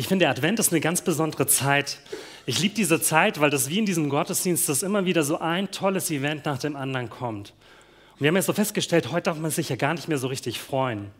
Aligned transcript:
Ich 0.00 0.08
finde, 0.08 0.30
Advent 0.30 0.58
ist 0.58 0.72
eine 0.72 0.80
ganz 0.80 1.02
besondere 1.02 1.46
Zeit. 1.46 1.98
Ich 2.46 2.58
liebe 2.58 2.74
diese 2.74 3.02
Zeit, 3.02 3.38
weil 3.38 3.50
das 3.50 3.68
wie 3.68 3.80
in 3.80 3.84
diesem 3.84 4.08
Gottesdienst, 4.08 4.66
dass 4.66 4.82
immer 4.82 5.04
wieder 5.04 5.24
so 5.24 5.38
ein 5.40 5.70
tolles 5.72 6.10
Event 6.10 6.46
nach 6.46 6.56
dem 6.56 6.74
anderen 6.74 7.10
kommt. 7.10 7.52
Und 8.12 8.20
wir 8.20 8.28
haben 8.28 8.36
ja 8.36 8.40
so 8.40 8.54
festgestellt, 8.54 9.12
heute 9.12 9.24
darf 9.24 9.36
man 9.36 9.50
sich 9.50 9.68
ja 9.68 9.76
gar 9.76 9.92
nicht 9.92 10.08
mehr 10.08 10.16
so 10.16 10.28
richtig 10.28 10.58
freuen. 10.58 11.10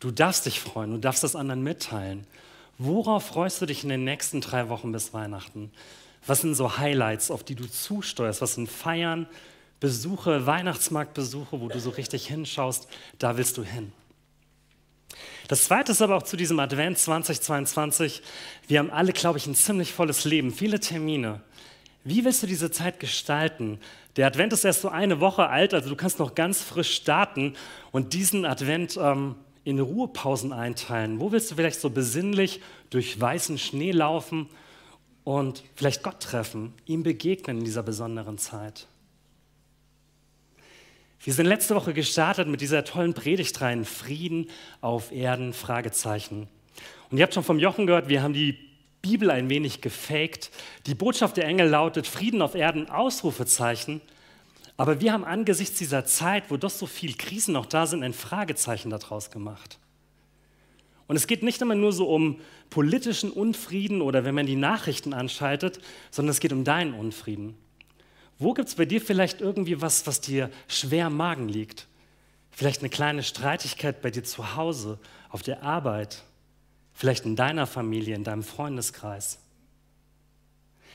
Du 0.00 0.10
darfst 0.10 0.44
dich 0.44 0.60
freuen, 0.60 0.90
du 0.90 0.98
darfst 0.98 1.24
das 1.24 1.34
anderen 1.34 1.62
mitteilen. 1.62 2.26
Worauf 2.76 3.24
freust 3.24 3.62
du 3.62 3.64
dich 3.64 3.84
in 3.84 3.88
den 3.88 4.04
nächsten 4.04 4.42
drei 4.42 4.68
Wochen 4.68 4.92
bis 4.92 5.14
Weihnachten? 5.14 5.70
Was 6.26 6.42
sind 6.42 6.56
so 6.56 6.76
Highlights, 6.76 7.30
auf 7.30 7.42
die 7.42 7.54
du 7.54 7.64
zusteuerst? 7.64 8.42
Was 8.42 8.56
sind 8.56 8.68
Feiern, 8.68 9.26
Besuche, 9.80 10.44
Weihnachtsmarktbesuche, 10.44 11.58
wo 11.58 11.68
du 11.68 11.80
so 11.80 11.88
richtig 11.88 12.26
hinschaust? 12.26 12.86
Da 13.18 13.38
willst 13.38 13.56
du 13.56 13.64
hin. 13.64 13.92
Das 15.48 15.64
Zweite 15.64 15.92
ist 15.92 16.02
aber 16.02 16.16
auch 16.16 16.22
zu 16.22 16.36
diesem 16.36 16.58
Advent 16.58 16.98
2022. 16.98 18.22
Wir 18.66 18.80
haben 18.80 18.90
alle, 18.90 19.12
glaube 19.12 19.38
ich, 19.38 19.46
ein 19.46 19.54
ziemlich 19.54 19.92
volles 19.92 20.24
Leben, 20.24 20.52
viele 20.52 20.80
Termine. 20.80 21.40
Wie 22.04 22.24
willst 22.24 22.42
du 22.42 22.46
diese 22.46 22.70
Zeit 22.70 23.00
gestalten? 23.00 23.80
Der 24.16 24.26
Advent 24.26 24.52
ist 24.52 24.64
erst 24.64 24.82
so 24.82 24.88
eine 24.88 25.20
Woche 25.20 25.48
alt, 25.48 25.74
also 25.74 25.88
du 25.88 25.96
kannst 25.96 26.18
noch 26.18 26.34
ganz 26.34 26.62
frisch 26.62 26.94
starten 26.94 27.54
und 27.92 28.12
diesen 28.12 28.44
Advent 28.44 28.96
ähm, 28.96 29.34
in 29.64 29.80
Ruhepausen 29.80 30.52
einteilen. 30.52 31.20
Wo 31.20 31.32
willst 31.32 31.50
du 31.50 31.56
vielleicht 31.56 31.80
so 31.80 31.90
besinnlich 31.90 32.60
durch 32.90 33.20
weißen 33.20 33.58
Schnee 33.58 33.90
laufen 33.90 34.48
und 35.24 35.64
vielleicht 35.74 36.04
Gott 36.04 36.20
treffen, 36.20 36.72
ihm 36.86 37.02
begegnen 37.02 37.58
in 37.58 37.64
dieser 37.64 37.82
besonderen 37.82 38.38
Zeit? 38.38 38.86
Wir 41.20 41.32
sind 41.32 41.46
letzte 41.46 41.74
Woche 41.74 41.92
gestartet 41.92 42.48
mit 42.48 42.60
dieser 42.60 42.84
tollen 42.84 43.14
Predigtreihe 43.14 43.84
Frieden 43.84 44.48
auf 44.80 45.12
Erden, 45.12 45.52
Fragezeichen. 45.52 46.48
Und 47.10 47.18
ihr 47.18 47.24
habt 47.24 47.34
schon 47.34 47.44
vom 47.44 47.58
Jochen 47.58 47.86
gehört, 47.86 48.08
wir 48.08 48.22
haben 48.22 48.34
die 48.34 48.58
Bibel 49.02 49.30
ein 49.30 49.48
wenig 49.48 49.80
gefaked. 49.80 50.50
Die 50.86 50.94
Botschaft 50.94 51.36
der 51.36 51.46
Engel 51.46 51.68
lautet 51.68 52.06
Frieden 52.06 52.42
auf 52.42 52.54
Erden, 52.54 52.90
Ausrufezeichen. 52.90 54.00
Aber 54.76 55.00
wir 55.00 55.12
haben 55.12 55.24
angesichts 55.24 55.78
dieser 55.78 56.04
Zeit, 56.04 56.50
wo 56.50 56.56
doch 56.56 56.70
so 56.70 56.86
viele 56.86 57.14
Krisen 57.14 57.54
noch 57.54 57.66
da 57.66 57.86
sind, 57.86 58.02
ein 58.02 58.12
Fragezeichen 58.12 58.90
daraus 58.90 59.30
gemacht. 59.30 59.78
Und 61.06 61.16
es 61.16 61.26
geht 61.26 61.42
nicht 61.42 61.62
immer 61.62 61.76
nur 61.76 61.92
so 61.92 62.08
um 62.08 62.40
politischen 62.68 63.30
Unfrieden 63.30 64.02
oder 64.02 64.24
wenn 64.24 64.34
man 64.34 64.46
die 64.46 64.56
Nachrichten 64.56 65.14
anschaltet, 65.14 65.80
sondern 66.10 66.32
es 66.32 66.40
geht 66.40 66.52
um 66.52 66.64
deinen 66.64 66.94
Unfrieden. 66.94 67.56
Wo 68.38 68.52
gibt 68.52 68.68
es 68.68 68.74
bei 68.74 68.84
dir 68.84 69.00
vielleicht 69.00 69.40
irgendwie 69.40 69.80
was, 69.80 70.06
was 70.06 70.20
dir 70.20 70.50
schwer 70.68 71.06
am 71.06 71.16
Magen 71.16 71.48
liegt? 71.48 71.86
Vielleicht 72.50 72.80
eine 72.80 72.90
kleine 72.90 73.22
Streitigkeit 73.22 74.02
bei 74.02 74.10
dir 74.10 74.24
zu 74.24 74.56
Hause, 74.56 74.98
auf 75.30 75.42
der 75.42 75.62
Arbeit, 75.62 76.22
vielleicht 76.92 77.24
in 77.24 77.36
deiner 77.36 77.66
Familie, 77.66 78.14
in 78.14 78.24
deinem 78.24 78.42
Freundeskreis. 78.42 79.38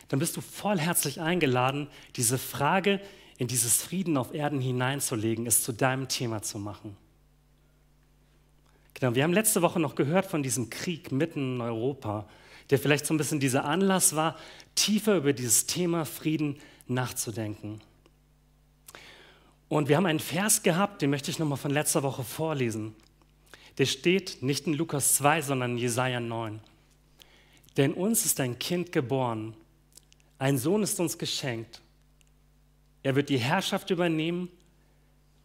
Dann 0.08 0.20
bist 0.20 0.36
du 0.36 0.42
voll 0.42 0.80
herzlich 0.80 1.22
eingeladen, 1.22 1.88
diese 2.16 2.38
Frage 2.38 3.00
in 3.38 3.48
dieses 3.48 3.82
Frieden 3.82 4.18
auf 4.18 4.34
Erden 4.34 4.60
hineinzulegen, 4.60 5.48
es 5.48 5.64
zu 5.64 5.72
deinem 5.72 6.08
Thema 6.08 6.42
zu 6.42 6.60
machen. 6.60 6.98
Genau, 8.94 9.16
wir 9.16 9.24
haben 9.24 9.34
letzte 9.34 9.62
Woche 9.62 9.80
noch 9.80 9.96
gehört 9.96 10.26
von 10.26 10.44
diesem 10.44 10.70
Krieg 10.70 11.12
mitten 11.12 11.56
in 11.56 11.62
Europa, 11.62 12.28
der 12.70 12.78
vielleicht 12.78 13.06
so 13.06 13.14
ein 13.14 13.18
bisschen 13.18 13.40
dieser 13.40 13.66
Anlass 13.66 14.16
war, 14.16 14.38
tiefer 14.76 15.16
über 15.16 15.34
dieses 15.34 15.66
Thema 15.66 16.06
Frieden 16.06 16.58
nachzudenken. 16.92 17.82
Und 19.70 19.88
wir 19.88 19.98
haben 19.98 20.06
einen 20.06 20.20
Vers 20.20 20.64
gehabt, 20.64 21.02
den 21.02 21.10
möchte 21.10 21.32
ich 21.32 21.40
nochmal 21.40 21.58
von 21.58 21.72
letzter 21.72 22.04
Woche 22.04 22.24
vorlesen. 22.24 22.94
Der 23.78 23.86
steht 23.86 24.44
nicht 24.44 24.68
in 24.68 24.74
Lukas 24.74 25.16
2, 25.16 25.42
sondern 25.42 25.72
in 25.72 25.78
Jesaja 25.78 26.20
9. 26.20 26.60
Denn 27.78 27.94
uns 27.94 28.26
ist 28.26 28.40
ein 28.42 28.60
Kind 28.60 28.92
geboren, 28.92 29.56
ein 30.40 30.58
Sohn 30.58 30.84
ist 30.84 31.00
uns 31.00 31.18
geschenkt. 31.18 31.82
Er 33.04 33.16
wird 33.16 33.30
die 33.30 33.38
Herrschaft 33.38 33.90
übernehmen. 33.92 34.50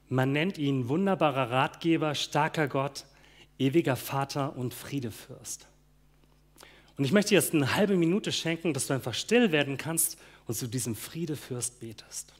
Man 0.08 0.32
nennt 0.32 0.58
ihn 0.58 0.88
wunderbarer 0.88 1.50
Ratgeber, 1.50 2.14
starker 2.14 2.66
Gott, 2.66 3.04
ewiger 3.58 3.96
Vater 3.96 4.56
und 4.56 4.74
Friedefürst. 4.74 5.66
Und 6.96 7.04
ich 7.04 7.12
möchte 7.12 7.30
dir 7.30 7.36
jetzt 7.36 7.54
eine 7.54 7.74
halbe 7.74 7.96
Minute 7.96 8.32
schenken, 8.32 8.72
dass 8.72 8.86
du 8.86 8.94
einfach 8.94 9.14
still 9.14 9.52
werden 9.52 9.76
kannst 9.76 10.18
und 10.46 10.54
zu 10.54 10.68
diesem 10.68 10.94
Friedefürst 10.94 11.80
betest. 11.80 12.32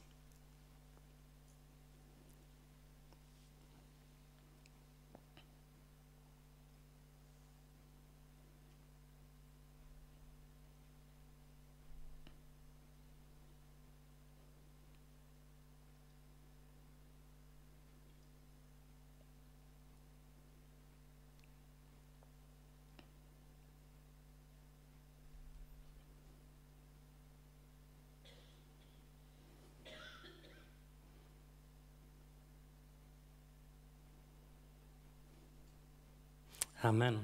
Amen. 36.83 37.19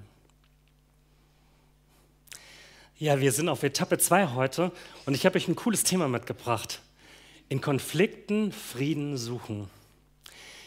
Ja, 2.97 3.19
wir 3.19 3.31
sind 3.31 3.50
auf 3.50 3.62
Etappe 3.62 4.00
2 4.00 4.30
heute 4.30 4.72
und 5.06 5.14
ich 5.14 5.28
habe 5.28 5.38
euch 5.38 5.47
ein 5.47 5.56
cooles 5.56 5.84
Thema 5.84 6.08
mitgebracht. 6.08 6.81
In 7.50 7.62
Konflikten 7.62 8.52
Frieden 8.52 9.16
suchen. 9.16 9.69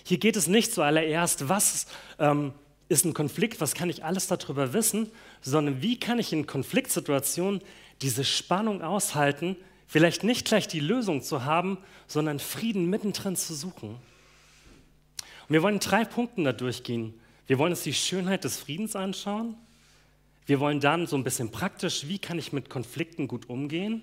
Hier 0.04 0.19
geht 0.19 0.36
es 0.36 0.46
nicht 0.46 0.72
zuallererst, 0.72 1.48
was 1.48 1.86
ähm, 2.20 2.52
ist 2.88 3.04
ein 3.04 3.12
Konflikt, 3.12 3.60
was 3.60 3.75
kann 3.75 3.91
ich 3.91 4.04
alles 4.04 4.28
darüber 4.28 4.72
wissen, 4.72 5.10
sondern 5.41 5.82
wie 5.82 5.98
kann 5.98 6.20
ich 6.20 6.32
in 6.32 6.46
Konfliktsituationen 6.46 7.62
diese 8.02 8.22
Spannung 8.22 8.82
aushalten, 8.82 9.56
vielleicht 9.88 10.22
nicht 10.22 10.46
gleich 10.46 10.69
die 10.69 10.78
Lösung 10.78 11.22
zu 11.22 11.44
haben, 11.44 11.78
sondern 12.06 12.38
Frieden 12.38 12.88
mittendrin 12.88 13.34
zu 13.34 13.52
suchen. 13.52 13.96
Und 15.48 15.52
wir 15.52 15.62
wollen 15.62 15.80
drei 15.80 16.04
Punkten 16.04 16.44
da 16.44 16.52
durchgehen. 16.52 17.14
Wir 17.46 17.58
wollen 17.58 17.72
uns 17.72 17.82
die 17.82 17.94
Schönheit 17.94 18.44
des 18.44 18.56
Friedens 18.58 18.96
anschauen. 18.96 19.56
Wir 20.46 20.60
wollen 20.60 20.80
dann 20.80 21.06
so 21.06 21.16
ein 21.16 21.24
bisschen 21.24 21.50
praktisch, 21.50 22.08
wie 22.08 22.18
kann 22.18 22.38
ich 22.38 22.52
mit 22.52 22.70
Konflikten 22.70 23.28
gut 23.28 23.48
umgehen? 23.48 24.02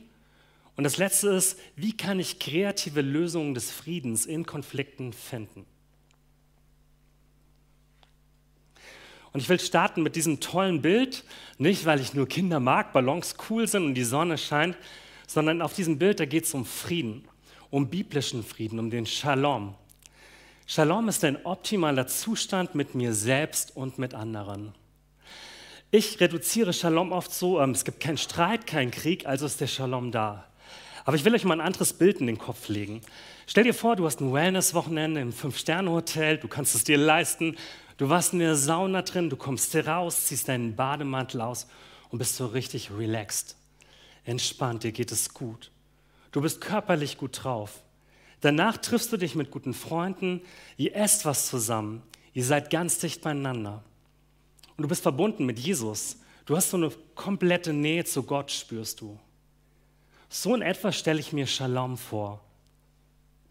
Und 0.76 0.84
das 0.84 0.98
Letzte 0.98 1.30
ist, 1.30 1.60
wie 1.76 1.96
kann 1.96 2.20
ich 2.20 2.40
kreative 2.40 3.02
Lösungen 3.02 3.54
des 3.54 3.72
Friedens 3.72 4.26
in 4.26 4.46
Konflikten 4.46 5.14
finden? 5.14 5.66
Und 9.32 9.40
ich 9.40 9.50
will 9.50 9.60
starten 9.60 10.04
mit 10.04 10.16
diesem 10.16 10.40
tollen 10.40 10.82
Bild, 10.82 11.24
nicht 11.58 11.86
weil 11.86 12.00
ich 12.00 12.14
nur 12.14 12.28
Kinder 12.28 12.60
mag, 12.60 12.94
Ballons 12.94 13.36
cool 13.50 13.68
sind 13.68 13.86
und 13.86 13.96
die 13.96 14.04
Sonne 14.04 14.38
scheint, 14.38 14.78
sondern 15.28 15.62
auf 15.62 15.74
diesem 15.74 15.98
Bild, 15.98 16.20
da 16.20 16.26
geht 16.26 16.46
es 16.46 16.54
um 16.54 16.66
Frieden, 16.66 17.28
um 17.72 17.90
biblischen 17.90 18.44
Frieden, 18.44 18.78
um 18.78 18.92
den 18.92 19.08
Shalom. 19.08 19.76
Shalom 20.66 21.10
ist 21.10 21.26
ein 21.26 21.46
optimaler 21.46 22.08
Zustand 22.08 22.74
mit 22.74 22.96
mir 22.96 23.14
selbst 23.14 23.76
und 23.76 24.00
mit 24.00 24.14
anderen. 24.14 24.74
Ich 25.92 26.22
reduziere 26.22 26.72
Shalom 26.72 27.12
oft 27.12 27.34
so, 27.34 27.60
ähm, 27.60 27.72
es 27.72 27.84
gibt 27.84 28.00
keinen 28.00 28.18
Streit, 28.18 28.66
keinen 28.66 28.90
Krieg, 28.90 29.26
also 29.26 29.46
ist 29.46 29.60
der 29.60 29.68
Shalom 29.68 30.12
da. 30.12 30.48
Aber 31.04 31.18
ich 31.18 31.26
will 31.26 31.36
euch 31.36 31.44
mal 31.44 31.60
ein 31.60 31.66
anderes 31.66 31.92
Bild 31.92 32.22
in 32.22 32.28
den 32.28 32.38
Kopf 32.38 32.70
legen. 32.70 33.02
Stell 33.46 33.66
dir 33.66 33.74
vor, 33.74 33.98
du 33.98 34.06
hast 34.06 34.22
ein 34.22 34.32
Wellness-Wochenende 34.32 35.20
im 35.20 35.34
Fünf-Sterne-Hotel, 35.34 36.38
du 36.38 36.48
kannst 36.48 36.76
es 36.76 36.86
dir 36.86 36.98
leisten, 36.98 37.58
du 37.98 38.08
warst 38.08 38.32
in 38.32 38.40
der 38.40 38.56
Sauna 38.56 39.02
drin, 39.02 39.30
du 39.30 39.36
kommst 39.36 39.76
raus, 39.76 40.28
ziehst 40.28 40.48
deinen 40.48 40.78
Bademantel 40.78 41.42
aus 41.42 41.68
und 42.10 42.20
bist 42.20 42.38
so 42.38 42.46
richtig 42.48 42.90
relaxed, 42.90 43.58
entspannt, 44.24 44.86
dir 44.86 44.94
geht 44.94 45.12
es 45.12 45.34
gut. 45.34 45.72
Du 46.32 46.40
bist 46.40 46.62
körperlich 46.62 47.18
gut 47.18 47.44
drauf. 47.44 47.83
Danach 48.44 48.76
triffst 48.76 49.10
du 49.14 49.16
dich 49.16 49.36
mit 49.36 49.52
guten 49.52 49.74
Freunden, 49.74 50.42
ihr 50.76 50.94
esst 50.98 51.24
was 51.24 51.48
zusammen, 51.48 52.04
ihr 52.34 52.44
seid 52.44 52.70
ganz 52.70 52.98
dicht 52.98 53.22
beieinander. 53.22 53.82
Und 54.76 54.82
du 54.82 54.90
bist 54.90 55.02
verbunden 55.02 55.46
mit 55.46 55.60
Jesus. 55.60 56.18
Du 56.46 56.58
hast 56.58 56.70
so 56.70 56.76
eine 56.76 56.92
komplette 57.16 57.72
Nähe 57.72 58.04
zu 58.04 58.24
Gott, 58.24 58.52
spürst 58.52 59.00
du. 59.00 59.18
So 60.28 60.54
in 60.54 60.62
etwa 60.62 60.92
stelle 60.92 61.22
ich 61.22 61.32
mir 61.32 61.48
Shalom 61.48 61.96
vor. 61.96 62.44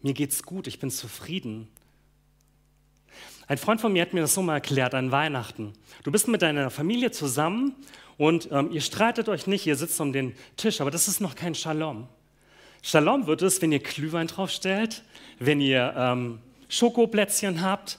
Mir 0.03 0.13
geht's 0.13 0.43
gut, 0.43 0.67
ich 0.67 0.77
bin 0.77 0.91
zufrieden. 0.91 1.69
Ein 3.47 3.57
Freund 3.57 3.81
von 3.81 3.93
mir 3.93 4.03
hat 4.03 4.13
mir 4.13 4.21
das 4.21 4.35
so 4.35 4.43
mal 4.43 4.53
erklärt 4.53 4.93
an 4.93 5.09
Weihnachten. 5.09 5.73
Du 6.03 6.11
bist 6.11 6.27
mit 6.27 6.43
deiner 6.43 6.69
Familie 6.69 7.09
zusammen 7.09 7.75
und 8.19 8.49
ähm, 8.51 8.69
ihr 8.71 8.81
streitet 8.81 9.27
euch 9.27 9.47
nicht, 9.47 9.65
ihr 9.65 9.75
sitzt 9.75 9.99
um 9.99 10.13
den 10.13 10.35
Tisch, 10.55 10.81
aber 10.81 10.91
das 10.91 11.07
ist 11.07 11.19
noch 11.19 11.33
kein 11.33 11.55
Shalom. 11.55 12.07
Shalom 12.85 13.27
wird 13.27 13.41
es, 13.41 13.61
wenn 13.61 13.71
ihr 13.71 13.79
Glühwein 13.79 14.27
draufstellt, 14.27 15.03
wenn 15.39 15.61
ihr 15.61 15.93
ähm, 15.95 16.39
Schokoplätzchen 16.67 17.61
habt, 17.61 17.97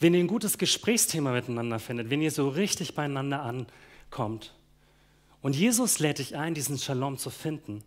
wenn 0.00 0.12
ihr 0.12 0.20
ein 0.20 0.26
gutes 0.26 0.58
Gesprächsthema 0.58 1.32
miteinander 1.32 1.78
findet, 1.78 2.10
wenn 2.10 2.20
ihr 2.20 2.30
so 2.30 2.50
richtig 2.50 2.94
beieinander 2.94 3.42
ankommt. 3.42 4.54
Und 5.40 5.56
Jesus 5.56 5.98
lädt 5.98 6.18
dich 6.18 6.36
ein, 6.36 6.52
diesen 6.52 6.76
Shalom 6.76 7.16
zu 7.16 7.30
finden. 7.30 7.82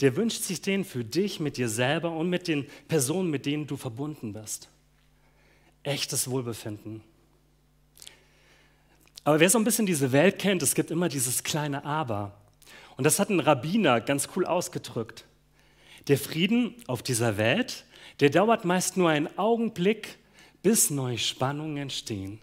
Der 0.00 0.16
wünscht 0.16 0.42
sich 0.42 0.60
den 0.60 0.84
für 0.84 1.04
dich, 1.04 1.38
mit 1.38 1.56
dir 1.56 1.68
selber 1.68 2.10
und 2.10 2.28
mit 2.28 2.48
den 2.48 2.66
Personen, 2.88 3.30
mit 3.30 3.46
denen 3.46 3.68
du 3.68 3.76
verbunden 3.76 4.32
bist. 4.32 4.68
Echtes 5.84 6.28
Wohlbefinden. 6.28 7.04
Aber 9.22 9.38
wer 9.38 9.48
so 9.48 9.58
ein 9.58 9.64
bisschen 9.64 9.86
diese 9.86 10.10
Welt 10.10 10.40
kennt, 10.40 10.60
es 10.64 10.74
gibt 10.74 10.90
immer 10.90 11.08
dieses 11.08 11.44
kleine 11.44 11.84
Aber. 11.84 12.34
Und 12.96 13.04
das 13.04 13.20
hat 13.20 13.30
ein 13.30 13.38
Rabbiner 13.38 14.00
ganz 14.00 14.28
cool 14.34 14.44
ausgedrückt. 14.44 15.24
Der 16.08 16.16
Frieden 16.16 16.74
auf 16.86 17.02
dieser 17.02 17.36
Welt, 17.36 17.84
der 18.20 18.30
dauert 18.30 18.64
meist 18.64 18.96
nur 18.96 19.10
einen 19.10 19.28
Augenblick, 19.38 20.16
bis 20.62 20.88
neue 20.88 21.18
Spannungen 21.18 21.76
entstehen. 21.76 22.40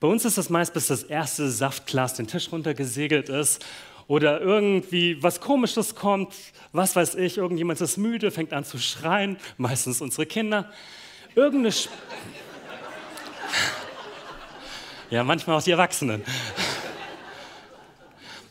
Bei 0.00 0.08
uns 0.08 0.24
ist 0.24 0.36
das 0.36 0.50
meist, 0.50 0.74
bis 0.74 0.88
das 0.88 1.04
erste 1.04 1.48
Saftglas 1.48 2.14
den 2.14 2.26
Tisch 2.26 2.50
runtergesegelt 2.50 3.28
ist 3.28 3.64
oder 4.08 4.40
irgendwie 4.40 5.22
was 5.22 5.40
Komisches 5.40 5.94
kommt, 5.94 6.34
was 6.72 6.96
weiß 6.96 7.14
ich, 7.16 7.38
irgendjemand 7.38 7.80
ist 7.80 7.98
müde, 7.98 8.32
fängt 8.32 8.52
an 8.52 8.64
zu 8.64 8.78
schreien, 8.78 9.36
meistens 9.56 10.00
unsere 10.00 10.26
Kinder. 10.26 10.68
Irgendeine. 11.36 11.68
Sp 11.70 11.90
ja, 15.10 15.22
manchmal 15.22 15.56
auch 15.56 15.62
die 15.62 15.70
Erwachsenen. 15.70 16.24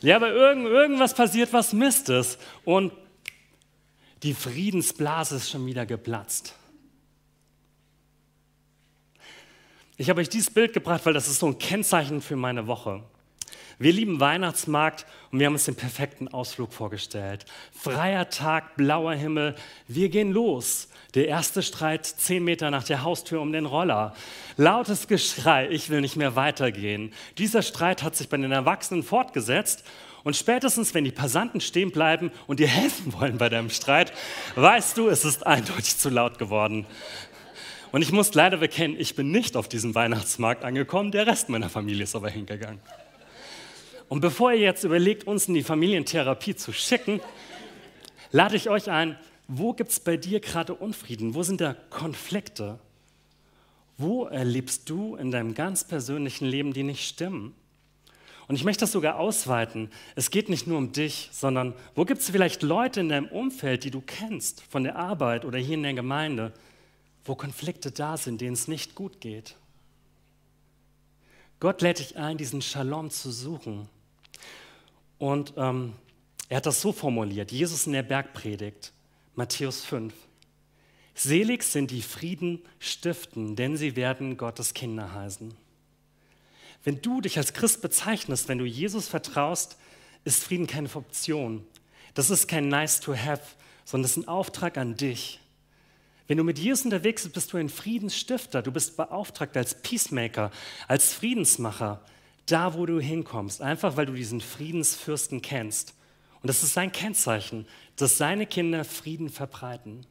Ja, 0.00 0.14
aber 0.14 0.30
irgend, 0.30 0.68
irgendwas 0.68 1.12
passiert, 1.12 1.52
was 1.52 1.72
Mist 1.72 2.08
ist. 2.08 2.38
Und 2.64 2.92
die 4.22 4.34
Friedensblase 4.34 5.36
ist 5.36 5.50
schon 5.50 5.66
wieder 5.66 5.86
geplatzt. 5.86 6.54
Ich 9.96 10.08
habe 10.08 10.20
euch 10.20 10.28
dieses 10.28 10.50
Bild 10.50 10.72
gebracht, 10.72 11.04
weil 11.06 11.12
das 11.12 11.28
ist 11.28 11.40
so 11.40 11.46
ein 11.46 11.58
Kennzeichen 11.58 12.20
für 12.20 12.36
meine 12.36 12.66
Woche. 12.66 13.02
Wir 13.80 13.92
lieben 13.92 14.18
Weihnachtsmarkt 14.18 15.06
und 15.30 15.38
wir 15.38 15.46
haben 15.46 15.54
uns 15.54 15.66
den 15.66 15.76
perfekten 15.76 16.26
Ausflug 16.26 16.72
vorgestellt. 16.72 17.46
Freier 17.72 18.28
Tag, 18.28 18.76
blauer 18.76 19.14
Himmel, 19.14 19.54
wir 19.86 20.08
gehen 20.08 20.32
los. 20.32 20.88
Der 21.14 21.28
erste 21.28 21.62
Streit 21.62 22.04
zehn 22.04 22.42
Meter 22.42 22.72
nach 22.72 22.82
der 22.82 23.02
Haustür 23.02 23.40
um 23.40 23.52
den 23.52 23.66
Roller. 23.66 24.14
Lautes 24.56 25.06
Geschrei, 25.06 25.68
ich 25.68 25.90
will 25.90 26.00
nicht 26.00 26.16
mehr 26.16 26.34
weitergehen. 26.34 27.12
Dieser 27.38 27.62
Streit 27.62 28.02
hat 28.02 28.16
sich 28.16 28.28
bei 28.28 28.36
den 28.36 28.50
Erwachsenen 28.50 29.04
fortgesetzt 29.04 29.84
und 30.24 30.36
spätestens, 30.36 30.94
wenn 30.94 31.04
die 31.04 31.10
Passanten 31.10 31.60
stehen 31.60 31.90
bleiben 31.90 32.30
und 32.46 32.60
dir 32.60 32.68
helfen 32.68 33.12
wollen 33.12 33.38
bei 33.38 33.48
deinem 33.48 33.70
Streit, 33.70 34.12
weißt 34.56 34.96
du, 34.96 35.08
es 35.08 35.24
ist 35.24 35.46
eindeutig 35.46 35.96
zu 35.96 36.10
laut 36.10 36.38
geworden. 36.38 36.86
Und 37.92 38.02
ich 38.02 38.12
muss 38.12 38.34
leider 38.34 38.58
bekennen, 38.58 38.96
ich 38.98 39.14
bin 39.14 39.30
nicht 39.30 39.56
auf 39.56 39.68
diesem 39.68 39.94
Weihnachtsmarkt 39.94 40.64
angekommen, 40.64 41.10
der 41.10 41.26
Rest 41.26 41.48
meiner 41.48 41.70
Familie 41.70 42.04
ist 42.04 42.14
aber 42.14 42.28
hingegangen. 42.28 42.80
Und 44.08 44.20
bevor 44.20 44.52
ihr 44.52 44.60
jetzt 44.60 44.84
überlegt, 44.84 45.26
uns 45.26 45.48
in 45.48 45.54
die 45.54 45.62
Familientherapie 45.62 46.54
zu 46.56 46.72
schicken, 46.72 47.20
lade 48.30 48.56
ich 48.56 48.68
euch 48.68 48.90
ein, 48.90 49.18
wo 49.46 49.72
gibt 49.72 49.90
es 49.90 50.00
bei 50.00 50.16
dir 50.16 50.40
gerade 50.40 50.74
Unfrieden? 50.74 51.34
Wo 51.34 51.42
sind 51.42 51.60
da 51.60 51.74
Konflikte? 51.88 52.78
Wo 53.96 54.26
erlebst 54.26 54.88
du 54.90 55.16
in 55.16 55.30
deinem 55.30 55.54
ganz 55.54 55.84
persönlichen 55.84 56.46
Leben, 56.46 56.72
die 56.72 56.82
nicht 56.82 57.06
stimmen? 57.08 57.54
Und 58.48 58.54
ich 58.54 58.64
möchte 58.64 58.80
das 58.80 58.92
sogar 58.92 59.18
ausweiten. 59.18 59.90
Es 60.16 60.30
geht 60.30 60.48
nicht 60.48 60.66
nur 60.66 60.78
um 60.78 60.92
dich, 60.92 61.28
sondern 61.32 61.74
wo 61.94 62.06
gibt 62.06 62.22
es 62.22 62.30
vielleicht 62.30 62.62
Leute 62.62 63.00
in 63.00 63.10
deinem 63.10 63.28
Umfeld, 63.28 63.84
die 63.84 63.90
du 63.90 64.00
kennst, 64.00 64.62
von 64.62 64.84
der 64.84 64.96
Arbeit 64.96 65.44
oder 65.44 65.58
hier 65.58 65.74
in 65.74 65.82
der 65.82 65.92
Gemeinde, 65.92 66.54
wo 67.24 67.34
Konflikte 67.34 67.90
da 67.90 68.16
sind, 68.16 68.40
denen 68.40 68.54
es 68.54 68.66
nicht 68.66 68.94
gut 68.94 69.20
geht? 69.20 69.54
Gott 71.60 71.82
lädt 71.82 71.98
dich 71.98 72.16
ein, 72.16 72.38
diesen 72.38 72.62
Shalom 72.62 73.10
zu 73.10 73.30
suchen. 73.30 73.88
Und 75.18 75.52
ähm, 75.56 75.92
er 76.48 76.58
hat 76.58 76.66
das 76.66 76.80
so 76.80 76.92
formuliert, 76.92 77.52
Jesus 77.52 77.86
in 77.86 77.92
der 77.92 78.02
Bergpredigt, 78.02 78.92
Matthäus 79.34 79.84
5. 79.84 80.14
Selig 81.14 81.64
sind 81.64 81.90
die 81.90 82.00
Frieden 82.00 82.62
stiften, 82.78 83.56
denn 83.56 83.76
sie 83.76 83.96
werden 83.96 84.36
Gottes 84.36 84.72
Kinder 84.72 85.12
heißen. 85.12 85.52
Wenn 86.84 87.02
du 87.02 87.20
dich 87.20 87.38
als 87.38 87.52
Christ 87.52 87.82
bezeichnest, 87.82 88.48
wenn 88.48 88.58
du 88.58 88.64
Jesus 88.64 89.08
vertraust, 89.08 89.76
ist 90.24 90.44
Frieden 90.44 90.66
keine 90.66 90.94
Option. 90.94 91.66
Das 92.14 92.30
ist 92.30 92.48
kein 92.48 92.68
nice 92.68 93.00
to 93.00 93.16
have, 93.16 93.42
sondern 93.84 94.04
das 94.04 94.16
ist 94.16 94.24
ein 94.24 94.28
Auftrag 94.28 94.78
an 94.78 94.96
dich. 94.96 95.40
Wenn 96.26 96.36
du 96.36 96.44
mit 96.44 96.58
Jesus 96.58 96.84
unterwegs 96.84 97.22
bist, 97.22 97.34
bist 97.34 97.52
du 97.52 97.56
ein 97.56 97.70
Friedensstifter. 97.70 98.60
Du 98.62 98.70
bist 98.70 98.96
beauftragt 98.96 99.56
als 99.56 99.80
Peacemaker, 99.80 100.50
als 100.86 101.14
Friedensmacher 101.14 102.02
da, 102.46 102.74
wo 102.74 102.86
du 102.86 103.00
hinkommst, 103.00 103.62
einfach 103.62 103.96
weil 103.96 104.06
du 104.06 104.12
diesen 104.12 104.40
Friedensfürsten 104.40 105.42
kennst. 105.42 105.94
Und 106.40 106.48
das 106.48 106.62
ist 106.62 106.74
sein 106.74 106.92
Kennzeichen, 106.92 107.66
dass 107.96 108.18
seine 108.18 108.46
Kinder 108.46 108.84
Frieden 108.84 109.28
verbreiten. 109.30 110.06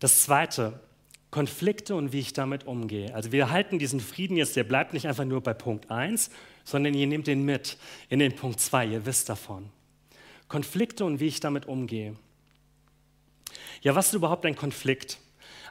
Das 0.00 0.22
Zweite, 0.22 0.80
Konflikte 1.30 1.94
und 1.94 2.12
wie 2.12 2.20
ich 2.20 2.32
damit 2.32 2.66
umgehe. 2.66 3.14
Also 3.14 3.32
wir 3.32 3.50
halten 3.50 3.78
diesen 3.78 4.00
Frieden 4.00 4.36
jetzt, 4.36 4.56
der 4.56 4.64
bleibt 4.64 4.94
nicht 4.94 5.06
einfach 5.06 5.24
nur 5.24 5.42
bei 5.42 5.52
Punkt 5.52 5.90
1, 5.90 6.30
sondern 6.64 6.94
ihr 6.94 7.06
nehmt 7.06 7.26
den 7.26 7.44
mit 7.44 7.76
in 8.08 8.18
den 8.18 8.34
Punkt 8.34 8.60
2, 8.60 8.86
ihr 8.86 9.06
wisst 9.06 9.28
davon. 9.28 9.68
Konflikte 10.48 11.04
und 11.04 11.20
wie 11.20 11.26
ich 11.26 11.40
damit 11.40 11.66
umgehe. 11.66 12.16
Ja, 13.82 13.94
was 13.94 14.08
ist 14.08 14.14
überhaupt 14.14 14.46
ein 14.46 14.56
Konflikt? 14.56 15.18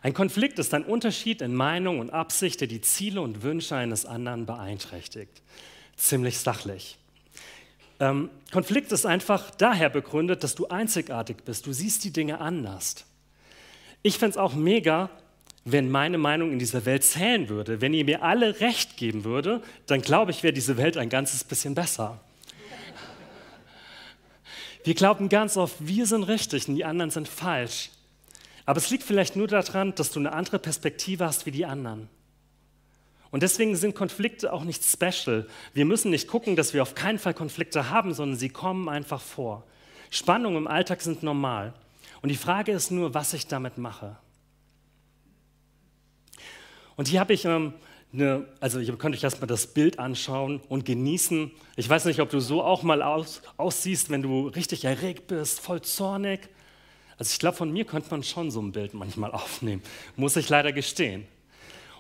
Ein 0.04 0.14
Konflikt 0.14 0.60
ist 0.60 0.74
ein 0.74 0.86
Unterschied 0.86 1.42
in 1.42 1.56
Meinung 1.56 2.00
und 2.00 2.12
Absicht, 2.12 2.62
der 2.62 2.68
die 2.68 2.82
Ziele 2.82 3.22
und 3.22 3.42
Wünsche 3.42 3.76
eines 3.76 4.06
anderen 4.06 4.46
beeinträchtigt. 4.46 5.42
Ziemlich 5.96 6.38
sachlich. 6.38 6.98
Ähm, 8.00 8.30
Konflikt 8.52 8.92
ist 8.92 9.08
einfach 9.08 9.50
daher 9.52 9.90
begründet, 9.90 10.44
dass 10.44 10.54
du 10.54 10.68
einzigartig 10.68 11.38
bist. 11.44 11.66
Du 11.66 11.74
siehst 11.74 12.04
die 12.04 12.14
Dinge 12.14 12.40
anders. 12.40 13.06
Ich 14.04 14.20
fände 14.20 14.32
es 14.32 14.38
auch 14.38 14.54
mega, 14.54 15.10
wenn 15.70 15.92
meine 15.92 16.18
Meinung 16.18 16.54
in 16.54 16.60
dieser 16.60 16.86
Welt 16.86 17.04
zählen 17.04 17.50
würde. 17.50 17.82
Wenn 17.82 17.94
ihr 17.94 18.06
mir 18.06 18.24
alle 18.24 18.62
recht 18.62 18.96
geben 18.96 19.26
würde, 19.26 19.62
dann 19.86 20.02
glaube 20.02 20.32
ich, 20.32 20.42
wäre 20.42 20.54
diese 20.54 20.78
Welt 20.78 20.96
ein 20.96 21.10
ganzes 21.10 21.44
bisschen 21.44 21.76
besser. 21.76 22.20
Wir 24.86 24.94
glauben 24.94 25.28
ganz 25.28 25.58
oft, 25.58 25.76
wir 25.80 26.06
sind 26.06 26.24
richtig 26.24 26.70
und 26.70 26.76
die 26.76 26.86
anderen 26.86 27.12
sind 27.12 27.28
falsch. 27.28 27.90
Aber 28.66 28.78
es 28.78 28.90
liegt 28.90 29.04
vielleicht 29.04 29.36
nur 29.36 29.48
daran, 29.48 29.94
dass 29.96 30.12
du 30.12 30.20
eine 30.20 30.32
andere 30.32 30.58
Perspektive 30.60 31.26
hast 31.26 31.46
wie 31.46 31.52
die 31.52 31.66
anderen. 31.66 32.08
Und 33.30 33.44
deswegen 33.44 33.76
sind 33.76 33.94
Konflikte 33.94 34.54
auch 34.54 34.64
nicht 34.64 34.86
special. 34.86 35.48
Wir 35.74 35.84
müssen 35.84 36.12
nicht 36.12 36.30
gucken, 36.30 36.56
dass 36.56 36.74
wir 36.74 36.82
auf 36.82 36.96
keinen 36.96 37.20
Fall 37.20 37.34
Konflikte 37.34 37.90
haben, 37.90 38.14
sondern 38.14 38.38
sie 38.38 38.50
kommen 38.50 38.88
einfach 38.88 39.20
vor. 39.20 39.66
Spannungen 40.12 40.60
im 40.60 40.68
Alltag 40.68 41.02
sind 41.02 41.24
normal. 41.24 41.74
Und 42.22 42.30
die 42.30 42.38
Frage 42.38 42.72
ist 42.72 42.90
nur, 42.90 43.14
was 43.14 43.34
ich 43.34 43.48
damit 43.48 43.78
mache. 43.78 44.16
Und 46.98 47.08
hier 47.08 47.22
habe 47.22 47.34
ich 47.34 47.46
ähm, 47.46 47.74
eine, 48.12 48.48
also 48.60 48.80
ihr 48.80 48.98
könnt 48.98 49.16
euch 49.16 49.24
erstmal 49.24 49.48
das 49.48 49.68
Bild 49.68 50.00
anschauen 50.00 50.60
und 50.68 50.84
genießen. 50.84 51.52
Ich 51.76 51.88
weiß 51.88 52.06
nicht, 52.06 52.20
ob 52.20 52.30
du 52.30 52.40
so 52.40 52.64
auch 52.64 52.84
mal 52.84 53.02
aus, 53.02 53.42
aussiehst, 53.56 54.10
wenn 54.10 54.22
du 54.22 54.48
richtig 54.48 54.84
erregt 54.84 55.28
bist, 55.28 55.60
voll 55.60 55.82
zornig. 55.82 56.50
Also 57.18 57.32
ich 57.32 57.40
glaube, 57.40 57.56
von 57.56 57.72
mir 57.72 57.86
könnte 57.86 58.10
man 58.12 58.24
schon 58.24 58.52
so 58.52 58.62
ein 58.62 58.72
Bild 58.72 58.94
manchmal 58.94 59.32
aufnehmen, 59.34 59.82
muss 60.16 60.36
ich 60.36 60.50
leider 60.50 60.74
gestehen. 60.74 61.26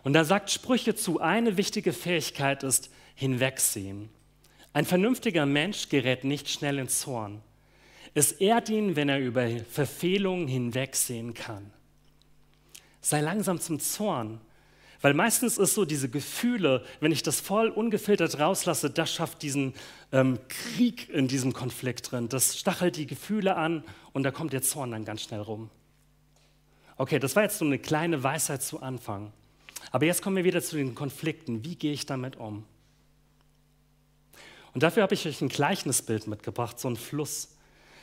Und 0.04 0.14
da 0.14 0.24
sagt 0.24 0.52
Sprüche 0.52 0.96
zu, 0.96 1.22
eine 1.22 1.58
wichtige 1.58 1.94
Fähigkeit 1.94 2.64
ist 2.64 2.90
hinwegsehen. 3.16 4.10
Ein 4.74 4.86
vernünftiger 4.86 5.46
Mensch 5.46 5.90
gerät 5.90 6.24
nicht 6.24 6.50
schnell 6.50 6.80
in 6.80 6.88
Zorn. 6.88 7.42
Es 8.14 8.32
ehrt 8.32 8.70
ihn, 8.70 8.96
wenn 8.96 9.10
er 9.10 9.20
über 9.20 9.48
Verfehlungen 9.70 10.48
hinwegsehen 10.48 11.34
kann. 11.34 11.72
Sei 13.02 13.22
langsam 13.22 13.60
zum 13.60 13.80
Zorn, 13.80 14.40
weil 15.02 15.14
meistens 15.14 15.58
ist 15.58 15.76
so 15.76 15.86
diese 15.86 16.10
Gefühle, 16.10 16.84
wenn 17.00 17.12
ich 17.12 17.24
das 17.24 17.40
voll 17.40 17.70
ungefiltert 17.70 18.40
rauslasse, 18.40 18.90
das 18.90 19.14
schafft 19.14 19.42
diesen 19.44 19.74
ähm, 20.12 20.40
Krieg 20.48 21.10
in 21.10 21.28
diesem 21.28 21.54
Konflikt 21.54 22.12
drin. 22.12 22.30
Das 22.30 22.58
stachelt 22.58 22.98
die 22.98 23.08
Gefühle 23.08 23.56
an 23.56 23.84
und 24.14 24.24
da 24.24 24.32
kommt 24.32 24.54
der 24.54 24.64
Zorn 24.64 24.92
dann 24.92 25.06
ganz 25.06 25.22
schnell 25.22 25.42
rum. 25.42 25.70
Okay, 26.98 27.20
das 27.20 27.36
war 27.36 27.44
jetzt 27.44 27.60
so 27.60 27.66
eine 27.66 27.78
kleine 27.78 28.24
Weisheit 28.24 28.64
zu 28.64 28.82
Anfang. 28.82 29.32
Aber 29.92 30.06
jetzt 30.06 30.22
kommen 30.22 30.36
wir 30.36 30.44
wieder 30.44 30.62
zu 30.62 30.76
den 30.76 30.96
Konflikten. 30.96 31.64
Wie 31.64 31.76
gehe 31.76 31.94
ich 31.94 32.08
damit 32.08 32.38
um? 32.38 32.66
Und 34.74 34.84
dafür 34.84 35.04
habe 35.04 35.14
ich 35.14 35.28
euch 35.28 35.42
ein 35.42 35.50
Gleichnisbild 35.50 36.28
mitgebracht, 36.28 36.80
so 36.80 36.88
ein 36.88 36.98
Fluss. 36.98 37.56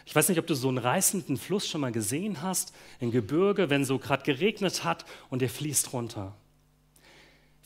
Ich 0.07 0.15
weiß 0.15 0.29
nicht, 0.29 0.39
ob 0.39 0.47
du 0.47 0.55
so 0.55 0.69
einen 0.69 0.79
reißenden 0.79 1.37
Fluss 1.37 1.69
schon 1.69 1.81
mal 1.81 1.93
gesehen 1.93 2.43
hast, 2.43 2.73
in 3.01 3.11
Gebirge, 3.11 3.71
wenn 3.71 3.85
so 3.85 3.99
gerade 3.99 4.23
geregnet 4.23 4.85
hat 4.85 5.05
und 5.31 5.43
der 5.43 5.51
fließt 5.51 5.93
runter. 5.93 6.37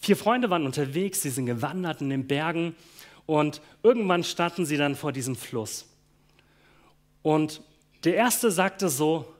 Vier 0.00 0.16
Freunde 0.16 0.50
waren 0.50 0.64
unterwegs, 0.64 1.22
sie 1.22 1.30
sind 1.30 1.46
gewandert 1.46 2.00
in 2.00 2.10
den 2.10 2.26
Bergen 2.26 2.74
und 3.26 3.60
irgendwann 3.82 4.24
standen 4.24 4.64
sie 4.64 4.76
dann 4.76 4.94
vor 4.96 5.12
diesem 5.12 5.36
Fluss. 5.36 5.86
Und 7.22 7.62
der 8.04 8.14
erste 8.14 8.50
sagte 8.50 8.88
so, 8.88 9.34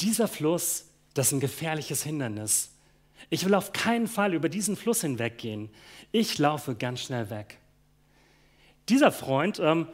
dieser 0.00 0.28
Fluss, 0.28 0.86
das 1.14 1.28
ist 1.28 1.32
ein 1.32 1.40
gefährliches 1.40 2.02
Hindernis. 2.02 2.70
Ich 3.30 3.44
will 3.44 3.54
auf 3.54 3.72
keinen 3.72 4.08
Fall 4.08 4.34
über 4.34 4.48
diesen 4.48 4.76
Fluss 4.76 5.02
hinweggehen. 5.02 5.70
Ich 6.10 6.38
laufe 6.38 6.74
ganz 6.74 7.02
schnell 7.02 7.30
weg. 7.30 7.58
Dieser 8.88 9.12
Freund, 9.12 9.60
ähm, 9.60 9.86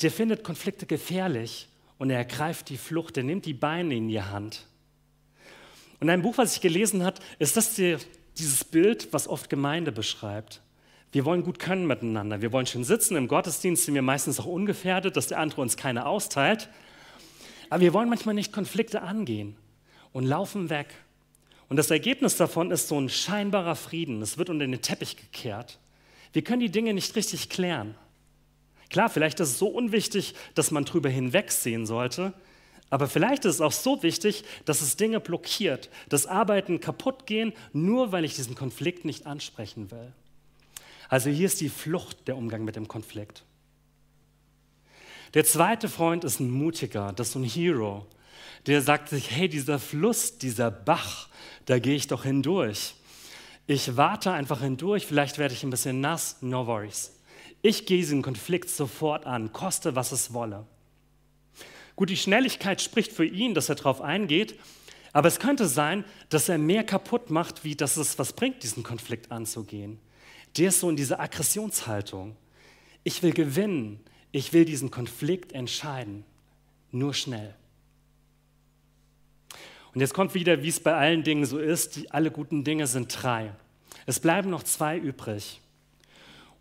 der 0.00 0.10
findet 0.10 0.42
Konflikte 0.42 0.86
gefährlich 0.86 1.68
und 1.98 2.10
er 2.10 2.18
ergreift 2.18 2.70
die 2.70 2.78
Flucht, 2.78 3.16
er 3.16 3.22
nimmt 3.24 3.44
die 3.44 3.54
Beine 3.54 3.94
in 3.94 4.08
die 4.08 4.22
Hand. 4.22 4.66
Und 6.00 6.10
ein 6.10 6.22
Buch, 6.22 6.38
was 6.38 6.56
ich 6.56 6.60
gelesen 6.60 7.04
habe, 7.04 7.20
ist 7.38 7.56
das 7.56 7.74
die, 7.74 7.96
dieses 8.38 8.64
Bild, 8.64 9.12
was 9.12 9.28
oft 9.28 9.50
Gemeinde 9.50 9.92
beschreibt. 9.92 10.62
Wir 11.12 11.24
wollen 11.24 11.42
gut 11.42 11.58
können 11.58 11.86
miteinander. 11.86 12.40
Wir 12.40 12.52
wollen 12.52 12.66
schön 12.66 12.84
sitzen. 12.84 13.16
Im 13.16 13.28
Gottesdienst 13.28 13.84
sind 13.84 13.94
wir 13.94 14.02
meistens 14.02 14.40
auch 14.40 14.46
ungefährdet, 14.46 15.16
dass 15.16 15.26
der 15.26 15.38
andere 15.38 15.60
uns 15.60 15.76
keine 15.76 16.06
austeilt. 16.06 16.70
Aber 17.68 17.80
wir 17.80 17.92
wollen 17.92 18.08
manchmal 18.08 18.34
nicht 18.34 18.52
Konflikte 18.52 19.02
angehen 19.02 19.56
und 20.12 20.24
laufen 20.24 20.70
weg. 20.70 20.88
Und 21.68 21.76
das 21.76 21.90
Ergebnis 21.90 22.36
davon 22.36 22.70
ist 22.70 22.88
so 22.88 22.98
ein 22.98 23.08
scheinbarer 23.08 23.76
Frieden. 23.76 24.22
Es 24.22 24.38
wird 24.38 24.50
unter 24.50 24.66
den 24.66 24.80
Teppich 24.80 25.16
gekehrt. 25.16 25.78
Wir 26.32 26.42
können 26.42 26.60
die 26.60 26.70
Dinge 26.70 26.94
nicht 26.94 27.14
richtig 27.14 27.50
klären. 27.50 27.94
Klar, 28.88 29.08
vielleicht 29.08 29.40
ist 29.40 29.48
es 29.50 29.58
so 29.58 29.68
unwichtig, 29.68 30.34
dass 30.54 30.70
man 30.70 30.84
drüber 30.84 31.08
hinwegsehen 31.08 31.86
sollte, 31.86 32.34
aber 32.92 33.08
vielleicht 33.08 33.46
ist 33.46 33.54
es 33.54 33.60
auch 33.62 33.72
so 33.72 34.02
wichtig, 34.02 34.44
dass 34.66 34.82
es 34.82 34.98
Dinge 34.98 35.18
blockiert, 35.18 35.88
dass 36.10 36.26
Arbeiten 36.26 36.78
kaputt 36.78 37.24
gehen, 37.24 37.54
nur 37.72 38.12
weil 38.12 38.22
ich 38.26 38.34
diesen 38.34 38.54
Konflikt 38.54 39.06
nicht 39.06 39.24
ansprechen 39.26 39.90
will. 39.90 40.12
Also 41.08 41.30
hier 41.30 41.46
ist 41.46 41.62
die 41.62 41.70
Flucht 41.70 42.28
der 42.28 42.36
Umgang 42.36 42.66
mit 42.66 42.76
dem 42.76 42.88
Konflikt. 42.88 43.44
Der 45.32 45.46
zweite 45.46 45.88
Freund 45.88 46.22
ist 46.22 46.38
ein 46.38 46.50
Mutiger, 46.50 47.14
das 47.14 47.30
ist 47.30 47.36
ein 47.36 47.44
Hero. 47.44 48.04
Der 48.66 48.82
sagt 48.82 49.08
sich, 49.08 49.30
hey, 49.30 49.48
dieser 49.48 49.78
Fluss, 49.78 50.36
dieser 50.36 50.70
Bach, 50.70 51.28
da 51.64 51.78
gehe 51.78 51.96
ich 51.96 52.08
doch 52.08 52.24
hindurch. 52.24 52.94
Ich 53.66 53.96
warte 53.96 54.32
einfach 54.32 54.60
hindurch, 54.60 55.06
vielleicht 55.06 55.38
werde 55.38 55.54
ich 55.54 55.62
ein 55.62 55.70
bisschen 55.70 56.02
nass, 56.02 56.36
no 56.42 56.66
worries. 56.66 57.18
Ich 57.62 57.86
gehe 57.86 57.96
diesen 57.96 58.20
Konflikt 58.20 58.68
sofort 58.68 59.24
an, 59.24 59.50
koste, 59.54 59.96
was 59.96 60.12
es 60.12 60.34
wolle. 60.34 60.66
Gut, 61.96 62.10
die 62.10 62.16
Schnelligkeit 62.16 62.80
spricht 62.80 63.12
für 63.12 63.24
ihn, 63.24 63.54
dass 63.54 63.68
er 63.68 63.74
darauf 63.74 64.00
eingeht, 64.00 64.58
aber 65.12 65.28
es 65.28 65.38
könnte 65.38 65.66
sein, 65.66 66.04
dass 66.30 66.48
er 66.48 66.58
mehr 66.58 66.84
kaputt 66.84 67.30
macht, 67.30 67.64
wie 67.64 67.76
dass 67.76 67.96
es 67.96 68.18
was 68.18 68.32
bringt, 68.32 68.62
diesen 68.62 68.82
Konflikt 68.82 69.30
anzugehen 69.30 70.00
der 70.56 70.68
ist 70.68 70.80
so 70.80 70.90
in 70.90 70.96
dieser 70.96 71.20
Aggressionshaltung. 71.20 72.36
Ich 73.04 73.22
will 73.22 73.32
gewinnen, 73.32 74.00
ich 74.30 74.52
will 74.52 74.64
diesen 74.64 74.90
Konflikt 74.90 75.52
entscheiden, 75.52 76.24
nur 76.90 77.14
schnell. 77.14 77.54
Und 79.94 80.00
jetzt 80.00 80.14
kommt 80.14 80.34
wieder, 80.34 80.62
wie 80.62 80.68
es 80.68 80.80
bei 80.80 80.94
allen 80.94 81.22
Dingen 81.22 81.44
so 81.44 81.58
ist, 81.58 81.96
die, 81.96 82.10
alle 82.10 82.30
guten 82.30 82.64
Dinge 82.64 82.86
sind 82.86 83.22
drei. 83.22 83.52
Es 84.06 84.20
bleiben 84.20 84.50
noch 84.50 84.62
zwei 84.62 84.96
übrig. 84.96 85.60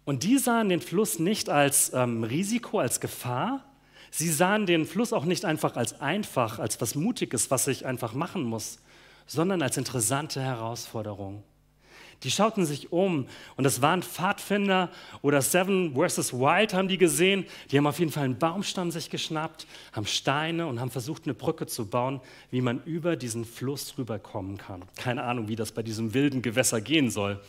Und 0.04 0.24
die 0.24 0.38
sahen 0.38 0.70
den 0.70 0.82
Fluss 0.82 1.20
nicht 1.20 1.50
als 1.50 1.94
ähm, 1.94 2.24
Risiko, 2.24 2.80
als 2.80 3.00
Gefahr. 3.00 3.64
Sie 4.12 4.30
sahen 4.30 4.66
den 4.66 4.86
Fluss 4.86 5.14
auch 5.14 5.24
nicht 5.24 5.46
einfach 5.46 5.78
als 5.78 6.02
einfach, 6.02 6.60
als 6.60 6.80
was 6.82 6.96
Mutiges, 6.96 7.50
was 7.50 7.68
ich 7.68 7.86
einfach 7.86 8.14
machen 8.14 8.44
muss, 8.44 8.80
sondern 9.26 9.62
als 9.62 9.78
interessante 9.78 10.42
Herausforderung. 10.42 11.44
Die 12.24 12.30
schauten 12.30 12.66
sich 12.66 12.92
um 12.92 13.26
und 13.56 13.64
das 13.64 13.82
waren 13.82 14.04
Pfadfinder 14.04 14.92
oder 15.22 15.42
Seven 15.42 15.96
vs. 15.96 16.34
Wild 16.34 16.74
haben 16.74 16.88
die 16.88 17.00
gesehen. 17.00 17.46
Die 17.72 17.78
haben 17.78 17.88
auf 17.88 17.98
jeden 17.98 18.12
Fall 18.12 18.26
einen 18.26 18.38
Baumstamm 18.38 18.92
sich 18.92 19.10
geschnappt, 19.10 19.66
haben 19.94 20.06
Steine 20.06 20.68
und 20.68 20.80
haben 20.80 20.92
versucht, 20.92 21.24
eine 21.24 21.34
Brücke 21.34 21.66
zu 21.66 21.88
bauen, 21.88 22.22
wie 22.52 22.62
man 22.62 22.84
über 22.84 23.16
diesen 23.16 23.44
Fluss 23.44 23.98
rüberkommen 23.98 24.58
kann. 24.58 24.84
Keine 24.98 25.24
Ahnung, 25.24 25.48
wie 25.48 25.56
das 25.56 25.72
bei 25.72 25.82
diesem 25.82 26.14
wilden 26.14 26.44
Gewässer 26.44 26.80
gehen 26.80 27.10
soll. 27.10 27.42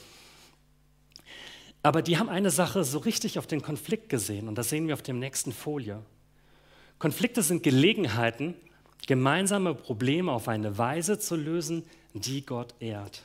Aber 1.83 2.01
die 2.01 2.17
haben 2.17 2.29
eine 2.29 2.51
Sache 2.51 2.85
so 2.85 2.99
richtig 2.99 3.39
auf 3.39 3.47
den 3.47 3.61
Konflikt 3.61 4.09
gesehen 4.09 4.49
und 4.49 4.57
das 4.57 4.71
sehen 4.71 4.87
wir 4.87 4.95
auf 4.95 5.03
der 5.03 5.15
nächsten 5.15 5.53
Folie. 5.53 6.01
Konflikte 7.03 7.43
sind 7.43 7.65
Gelegenheiten, 7.65 8.55
gemeinsame 9.09 9.75
Probleme 9.75 10.31
auf 10.31 10.47
eine 10.47 10.79
Weise 10.79 11.19
zu 11.19 11.35
lösen, 11.35 11.83
die 12.15 12.47
Gott 12.47 12.77
ehrt. 12.79 13.25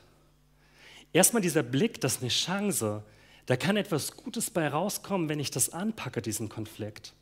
Erstmal 1.14 1.44
dieser 1.44 1.62
Blick, 1.62 2.02
das 2.02 2.16
ist 2.16 2.22
eine 2.24 2.32
Chance. 2.32 3.04
Da 3.46 3.56
kann 3.56 3.78
etwas 3.78 4.18
Gutes 4.18 4.50
bei 4.50 4.68
rauskommen, 4.68 5.30
wenn 5.30 5.40
ich 5.40 5.52
das 5.52 5.74
anpacke, 5.74 6.24
diesen 6.24 6.50
Konflikt. 6.50 7.14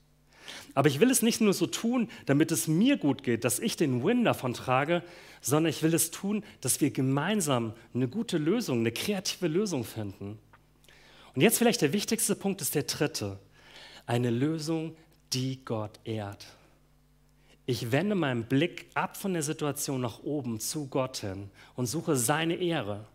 Aber 0.74 0.88
ich 0.88 1.01
will 1.01 1.12
es 1.12 1.21
nicht 1.21 1.41
nur 1.41 1.53
so 1.53 1.67
tun, 1.67 2.07
damit 2.25 2.53
es 2.53 2.69
mir 2.69 2.95
gut 2.95 3.24
geht, 3.24 3.43
dass 3.43 3.59
ich 3.59 3.75
den 3.75 4.05
Win 4.05 4.24
davon 4.24 4.53
trage, 4.53 5.03
sondern 5.41 5.71
ich 5.71 5.83
will 5.83 5.93
es 5.93 6.09
tun, 6.09 6.41
dass 6.62 6.79
wir 6.79 6.89
gemeinsam 6.89 7.74
eine 7.93 8.07
gute 8.07 8.38
Lösung, 8.38 8.79
eine 8.79 8.93
kreative 8.93 9.50
Lösung 9.50 9.83
finden. 9.83 10.39
Und 11.33 11.41
jetzt 11.41 11.57
vielleicht 11.57 11.81
der 11.81 11.91
wichtigste 11.91 12.33
Punkt 12.33 12.62
ist 12.62 12.75
der 12.75 12.83
dritte. 12.83 13.39
Eine 14.05 14.29
Lösung, 14.29 14.95
die 15.34 15.63
Gott 15.63 16.00
ehrt. 16.03 16.46
Ich 17.65 17.91
wende 17.91 18.15
meinen 18.15 18.46
Blick 18.46 18.88
ab 18.94 19.17
von 19.17 19.34
der 19.34 19.41
Situation 19.41 20.01
nach 20.01 20.20
oben 20.24 20.60
zu 20.60 20.88
Gott 20.88 21.17
hin 21.17 21.50
und 21.75 21.88
suche 21.88 22.15
seine 22.15 22.55
Ehre. 22.55 23.05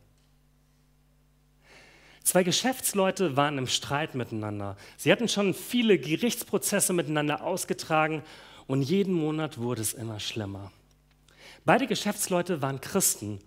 Zwei 2.25 2.43
Geschäftsleute 2.43 3.37
waren 3.37 3.59
im 3.59 3.67
Streit 3.67 4.15
miteinander. 4.15 4.77
Sie 4.97 5.11
hatten 5.11 5.29
schon 5.29 5.55
viele 5.55 5.99
Gerichtsprozesse 5.99 6.93
miteinander 6.93 7.43
ausgetragen 7.43 8.23
und 8.67 8.83
jeden 8.83 9.15
Monat 9.15 9.59
wurde 9.59 9.83
es 9.83 9.95
immer 9.95 10.21
schlimmer. 10.21 10.71
Beide 11.65 11.87
Geschäftsleute 11.87 12.63
waren 12.63 12.81
Christen, 12.81 13.41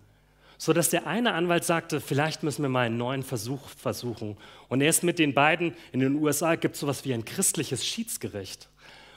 sodass 0.58 0.90
der 0.90 1.06
eine 1.06 1.32
Anwalt 1.34 1.64
sagte, 1.64 2.00
vielleicht 2.00 2.42
müssen 2.42 2.62
wir 2.62 2.68
mal 2.68 2.86
einen 2.86 2.96
neuen 2.96 3.22
Versuch 3.22 3.68
versuchen. 3.68 4.36
Und 4.68 4.80
erst 4.80 5.02
mit 5.02 5.18
den 5.18 5.34
beiden 5.34 5.74
in 5.92 6.00
den 6.00 6.14
USA 6.16 6.54
gibt 6.54 6.74
es 6.74 6.80
sowas 6.80 7.04
wie 7.04 7.14
ein 7.14 7.24
christliches 7.24 7.84
Schiedsgericht. 7.84 8.68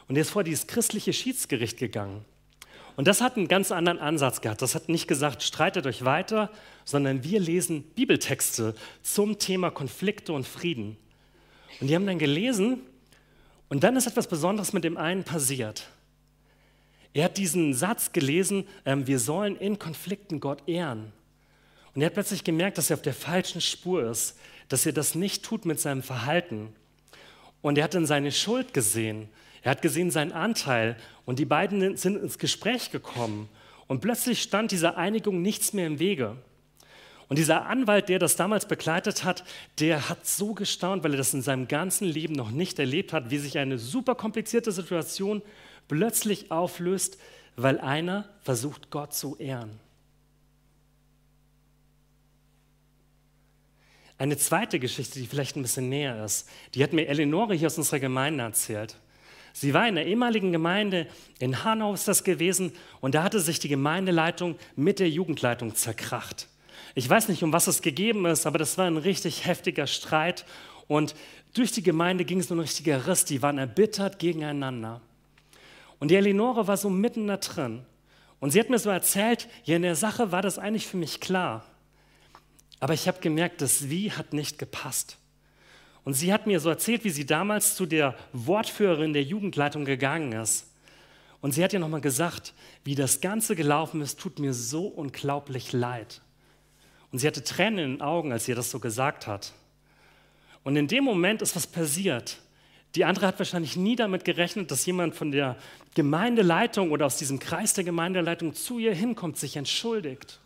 Und 0.08 0.16
er 0.16 0.22
ist 0.22 0.32
vor 0.32 0.44
dieses 0.44 0.68
christliche 0.68 1.14
Schiedsgericht 1.14 1.78
gegangen. 1.78 2.26
Und 2.96 3.08
das 3.08 3.22
hat 3.22 3.38
einen 3.38 3.48
ganz 3.48 3.72
anderen 3.72 4.00
Ansatz 4.00 4.42
gehabt. 4.42 4.62
Das 4.62 4.74
hat 4.74 4.90
nicht 4.90 5.08
gesagt, 5.08 5.44
streitet 5.44 5.86
euch 5.86 6.04
weiter, 6.04 6.50
sondern 6.84 7.24
wir 7.24 7.40
lesen 7.40 7.84
Bibeltexte 7.84 8.74
zum 9.04 9.38
Thema 9.38 9.70
Konflikte 9.70 10.34
und 10.34 10.48
Frieden. 10.48 10.98
Und 11.80 11.88
die 11.88 11.96
haben 11.96 12.08
dann 12.08 12.18
gelesen 12.18 12.82
und 13.70 13.84
dann 13.84 13.96
ist 13.96 14.08
etwas 14.08 14.28
Besonderes 14.28 14.74
mit 14.74 14.84
dem 14.84 14.98
einen 14.98 15.24
passiert. 15.24 15.88
Er 17.14 17.26
hat 17.26 17.38
diesen 17.38 17.74
Satz 17.74 18.12
gelesen, 18.12 18.68
äh, 18.84 18.96
wir 18.98 19.20
sollen 19.20 19.56
in 19.56 19.80
Konflikten 19.80 20.40
Gott 20.40 20.68
ehren. 20.68 21.14
Und 21.98 22.04
er 22.04 22.06
hat 22.06 22.14
plötzlich 22.14 22.44
gemerkt, 22.44 22.78
dass 22.78 22.92
er 22.92 22.94
auf 22.94 23.02
der 23.02 23.16
falschen 23.16 23.60
Spur 23.60 24.04
ist, 24.04 24.38
dass 24.70 24.86
er 24.86 24.94
das 24.94 25.16
nicht 25.16 25.44
tut 25.44 25.66
mit 25.66 25.80
seinem 25.80 26.04
Verhalten. 26.04 26.70
Und 27.64 27.76
er 27.80 27.86
hat 27.86 27.96
dann 27.96 28.06
seine 28.06 28.32
Schuld 28.32 28.72
gesehen. 28.72 29.30
Er 29.64 29.72
hat 29.72 29.82
gesehen 29.82 30.12
seinen 30.12 30.32
Anteil 30.32 30.96
und 31.26 31.40
die 31.40 31.46
beiden 31.46 31.98
sind 31.98 32.22
ins 32.22 32.38
Gespräch 32.38 32.92
gekommen. 32.92 33.50
Und 33.88 34.02
plötzlich 34.02 34.44
stand 34.44 34.70
dieser 34.70 34.96
Einigung 34.96 35.42
nichts 35.42 35.74
mehr 35.74 35.88
im 35.88 35.98
Wege. 35.98 36.36
Und 37.30 37.40
dieser 37.40 37.66
Anwalt, 37.66 38.10
der 38.10 38.20
das 38.20 38.36
damals 38.36 38.68
begleitet 38.68 39.24
hat, 39.24 39.44
der 39.80 40.08
hat 40.08 40.28
so 40.28 40.54
gestaunt, 40.54 41.04
weil 41.04 41.16
er 41.16 41.18
das 41.18 41.34
in 41.34 41.42
seinem 41.42 41.68
ganzen 41.68 42.08
Leben 42.08 42.36
noch 42.36 42.52
nicht 42.52 42.78
erlebt 42.78 43.12
hat, 43.12 43.32
wie 43.32 43.40
sich 43.40 43.58
eine 43.58 43.80
super 43.80 44.14
komplizierte 44.14 44.72
Situation 44.72 45.42
plötzlich 45.88 46.52
auflöst, 46.52 47.18
weil 47.56 47.80
einer 47.80 48.30
versucht, 48.44 48.92
Gott 48.92 49.16
zu 49.16 49.36
ehren. 49.38 49.80
Eine 54.18 54.38
zweite 54.38 54.80
Geschichte, 54.80 55.20
die 55.20 55.28
vielleicht 55.28 55.56
ein 55.56 55.62
bisschen 55.62 55.90
näher 55.90 56.24
ist, 56.26 56.50
die 56.74 56.84
hat 56.84 56.94
mir 56.94 57.08
Eleonore 57.08 57.54
hier 57.54 57.68
aus 57.68 57.78
unserer 57.78 58.00
Gemeinde 58.00 58.44
erzählt. 58.44 58.96
Sie 59.54 59.74
war 59.74 59.88
in 59.88 59.96
der 59.96 60.06
ehemaligen 60.06 60.52
Gemeinde 60.52 61.08
in 61.40 61.64
Hanau 61.64 61.94
ist 61.94 62.08
das 62.08 62.24
gewesen 62.24 62.72
und 63.02 63.16
da 63.16 63.24
hatte 63.24 63.40
sich 63.40 63.60
die 63.60 63.70
Gemeindeleitung 63.70 64.56
mit 64.76 65.00
der 65.00 65.10
Jugendleitung 65.10 65.76
zerkracht. 65.76 66.48
Ich 66.94 67.10
weiß 67.10 67.28
nicht, 67.30 67.44
um 67.44 67.54
was 67.54 67.68
es 67.68 67.82
gegeben 67.82 68.26
ist, 68.26 68.46
aber 68.46 68.58
das 68.58 68.78
war 68.78 68.86
ein 68.86 68.98
richtig 68.98 69.46
heftiger 69.46 69.88
Streit 69.88 70.46
und 70.88 71.16
durch 71.54 71.72
die 71.72 71.84
Gemeinde 71.84 72.26
ging 72.26 72.40
es 72.40 72.50
nur 72.50 72.58
ein 72.58 72.62
richtiger 72.62 73.08
Riss. 73.08 73.26
Die 73.26 73.42
waren 73.42 73.58
erbittert 73.58 74.20
gegeneinander. 74.20 75.02
Und 76.00 76.12
die 76.12 76.16
Eleonore 76.16 76.68
war 76.68 76.78
so 76.78 76.90
mitten 76.90 77.28
da 77.28 77.38
drin. 77.38 77.82
Und 78.40 78.52
sie 78.52 78.60
hat 78.60 78.70
mir 78.70 78.80
so 78.80 78.90
erzählt, 78.90 79.48
ja, 79.64 79.76
in 79.76 79.82
der 79.82 79.96
Sache 79.96 80.32
war 80.32 80.42
das 80.42 80.60
eigentlich 80.60 80.86
für 80.86 80.98
mich 80.98 81.20
klar. 81.20 81.66
Aber 82.80 82.94
ich 82.94 83.08
habe 83.08 83.20
gemerkt, 83.20 83.62
das 83.62 83.90
Wie 83.90 84.12
hat 84.12 84.34
nicht 84.34 84.58
gepasst. 84.58 85.18
Und 86.04 86.14
sie 86.14 86.32
hat 86.32 86.48
mir 86.48 86.60
so 86.60 86.70
erzählt, 86.70 87.04
wie 87.04 87.10
sie 87.10 87.26
damals 87.26 87.76
zu 87.76 87.86
der 87.86 88.16
Wortführerin 88.32 89.14
der 89.14 89.24
Jugendleitung 89.24 89.84
gegangen 89.84 90.32
ist. 90.32 90.68
Und 91.42 91.52
sie 91.52 91.64
hat 91.64 91.74
ihr 91.74 91.80
nochmal 91.80 92.02
gesagt, 92.02 92.54
wie 92.84 92.96
das 92.96 93.22
Ganze 93.22 93.56
gelaufen 93.56 94.02
ist, 94.02 94.20
tut 94.20 94.40
mir 94.40 94.54
so 94.54 94.88
unglaublich 94.88 95.74
leid. 95.74 96.22
Und 97.12 97.20
sie 97.20 97.28
hatte 97.28 97.44
Tränen 97.44 97.80
in 97.80 97.92
den 97.96 98.02
Augen, 98.02 98.32
als 98.32 98.46
sie 98.46 98.54
das 98.54 98.72
so 98.72 98.80
gesagt 98.80 99.28
hat. 99.28 99.54
Und 100.64 100.76
in 100.76 100.88
dem 100.88 101.04
Moment 101.04 101.42
ist 101.42 101.56
was 101.56 101.68
passiert. 101.68 102.40
Die 102.96 103.06
andere 103.06 103.28
hat 103.28 103.40
wahrscheinlich 103.40 103.76
nie 103.76 103.96
damit 103.96 104.26
gerechnet, 104.26 104.72
dass 104.72 104.86
jemand 104.86 105.16
von 105.16 105.32
der 105.32 105.58
Gemeindeleitung 105.94 106.92
oder 106.92 107.06
aus 107.06 107.18
diesem 107.18 107.40
Kreis 107.40 107.74
der 107.74 107.84
Gemeindeleitung 107.84 108.54
zu 108.54 108.80
ihr 108.80 108.94
hinkommt, 108.94 109.38
sich 109.38 109.56
entschuldigt. 109.56 110.40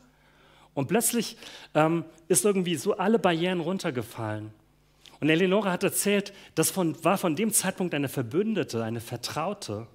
Und 0.73 0.87
plötzlich 0.87 1.37
ähm, 1.73 2.05
ist 2.27 2.45
irgendwie 2.45 2.75
so 2.75 2.97
alle 2.97 3.19
Barrieren 3.19 3.59
runtergefallen. 3.59 4.51
Und 5.19 5.29
Eleonora 5.29 5.71
hat 5.71 5.83
erzählt, 5.83 6.33
das 6.55 6.71
von, 6.71 7.01
war 7.03 7.17
von 7.17 7.35
dem 7.35 7.51
Zeitpunkt 7.51 7.93
eine 7.93 8.09
Verbündete, 8.09 8.83
eine 8.83 9.01
Vertraute. 9.01 9.87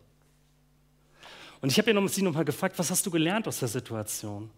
Und 1.61 1.73
ich 1.73 1.78
habe 1.78 1.92
noch, 1.95 2.06
sie 2.09 2.23
nochmal 2.23 2.45
gefragt, 2.45 2.78
was 2.78 2.90
hast 2.90 3.04
du 3.06 3.11
gelernt 3.11 3.49
aus 3.49 3.59
der 3.59 3.68
Situation? 3.68 4.50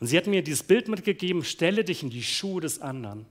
Und 0.00 0.08
sie 0.08 0.16
hat 0.18 0.26
mir 0.26 0.42
dieses 0.42 0.62
Bild 0.62 0.88
mitgegeben, 0.88 1.44
stelle 1.44 1.84
dich 1.84 2.02
in 2.02 2.10
die 2.10 2.22
Schuhe 2.22 2.60
des 2.60 2.80
anderen. 2.80 3.26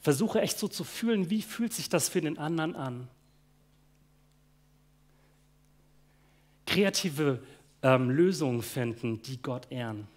Versuche 0.00 0.40
echt 0.40 0.58
so 0.58 0.68
zu 0.68 0.84
fühlen, 0.84 1.30
wie 1.30 1.42
fühlt 1.42 1.74
sich 1.74 1.88
das 1.88 2.08
für 2.08 2.20
den 2.20 2.38
anderen 2.38 2.76
an? 2.76 3.08
Kreative 6.64 7.42
ähm, 7.82 8.10
Lösungen 8.10 8.62
finden, 8.62 9.20
die 9.22 9.42
Gott 9.42 9.70
ehren. 9.70 10.08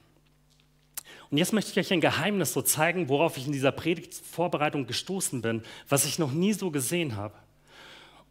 Und 1.32 1.38
jetzt 1.38 1.54
möchte 1.54 1.72
ich 1.72 1.78
euch 1.78 1.94
ein 1.94 2.02
Geheimnis 2.02 2.54
so 2.54 2.62
zeigen, 2.62 3.08
worauf 3.08 3.38
ich 3.38 3.46
in 3.46 3.52
dieser 3.52 3.72
Predigtvorbereitung 3.72 4.88
gestoßen 4.88 5.42
bin, 5.42 5.62
was 5.88 6.06
ich 6.06 6.18
noch 6.18 6.32
nie 6.32 6.54
so 6.54 6.72
gesehen 6.72 7.16
habe. 7.16 7.36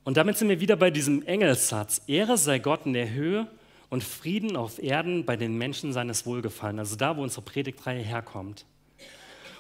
Und 0.05 0.17
damit 0.17 0.37
sind 0.37 0.49
wir 0.49 0.61
wieder 0.61 0.76
bei 0.76 0.90
diesem 0.90 1.23
Engelssatz. 1.23 2.02
Ehre 2.07 2.38
sei 2.38 2.59
Gott 2.59 2.87
in 2.87 2.95
der 2.95 3.11
Höhe 3.11 3.47
und 3.88 4.02
Frieden 4.02 4.57
auf 4.57 4.83
Erden 4.83 5.25
bei 5.25 5.37
den 5.37 5.57
Menschen 5.57 5.93
seines 5.93 6.26
Wohlgefallen. 6.26 6.78
Also 6.78 6.97
da, 6.97 7.17
wo 7.17 7.23
unsere 7.23 7.43
Predigtreihe 7.43 8.02
herkommt. 8.02 8.64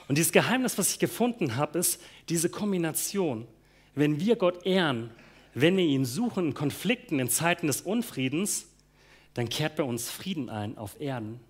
Und 0.08 0.16
dieses 0.16 0.32
Geheimnis, 0.32 0.78
was 0.78 0.90
ich 0.90 0.98
gefunden 0.98 1.56
habe, 1.56 1.78
ist 1.78 2.00
diese 2.28 2.48
Kombination. 2.48 3.46
Wenn 3.94 4.20
wir 4.20 4.36
Gott 4.36 4.64
ehren, 4.64 5.10
wenn 5.54 5.76
wir 5.76 5.84
ihn 5.84 6.04
suchen 6.04 6.48
in 6.48 6.54
Konflikten, 6.54 7.20
in 7.20 7.28
Zeiten 7.28 7.66
des 7.66 7.82
Unfriedens, 7.82 8.68
dann 9.34 9.48
kehrt 9.48 9.76
bei 9.76 9.82
uns 9.82 10.10
Frieden 10.10 10.48
ein 10.48 10.78
auf 10.78 11.00
Erden. 11.00 11.40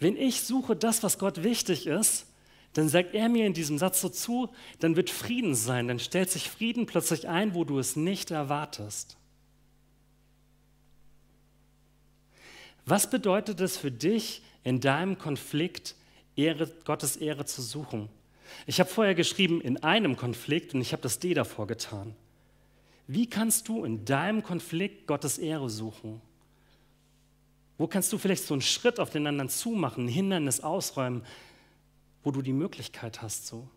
Wenn 0.00 0.16
ich 0.16 0.42
suche 0.42 0.74
das, 0.74 1.02
was 1.02 1.18
Gott 1.18 1.42
wichtig 1.42 1.86
ist, 1.86 2.26
dann 2.72 2.88
sagt 2.88 3.14
er 3.14 3.28
mir 3.28 3.46
in 3.46 3.54
diesem 3.54 3.78
Satz 3.78 4.00
so 4.00 4.08
zu, 4.08 4.48
dann 4.78 4.96
wird 4.96 5.10
Frieden 5.10 5.54
sein, 5.54 5.88
dann 5.88 5.98
stellt 5.98 6.30
sich 6.30 6.48
Frieden 6.48 6.86
plötzlich 6.86 7.28
ein, 7.28 7.54
wo 7.54 7.64
du 7.64 7.78
es 7.78 7.96
nicht 7.96 8.30
erwartest. 8.30 9.16
Was 12.86 13.10
bedeutet 13.10 13.60
es 13.60 13.76
für 13.76 13.90
dich, 13.90 14.42
in 14.64 14.80
deinem 14.80 15.18
Konflikt 15.18 15.94
Ehre, 16.36 16.68
Gottes 16.84 17.16
Ehre 17.16 17.44
zu 17.44 17.60
suchen? 17.60 18.08
Ich 18.66 18.80
habe 18.80 18.90
vorher 18.90 19.14
geschrieben, 19.14 19.60
in 19.60 19.82
einem 19.82 20.16
Konflikt 20.16 20.74
und 20.74 20.80
ich 20.80 20.92
habe 20.92 21.02
das 21.02 21.18
D 21.18 21.34
davor 21.34 21.66
getan. 21.66 22.14
Wie 23.06 23.28
kannst 23.28 23.68
du 23.68 23.84
in 23.84 24.04
deinem 24.04 24.42
Konflikt 24.42 25.06
Gottes 25.06 25.38
Ehre 25.38 25.68
suchen? 25.68 26.20
Wo 27.80 27.86
kannst 27.86 28.12
du 28.12 28.18
vielleicht 28.18 28.44
so 28.44 28.52
einen 28.52 28.60
Schritt 28.60 29.00
auf 29.00 29.08
den 29.08 29.26
anderen 29.26 29.48
zumachen, 29.48 30.04
ein 30.04 30.08
Hindernis 30.08 30.60
ausräumen, 30.60 31.24
wo 32.22 32.30
du 32.30 32.42
die 32.42 32.52
Möglichkeit 32.52 33.22
hast 33.22 33.46
so? 33.46 33.70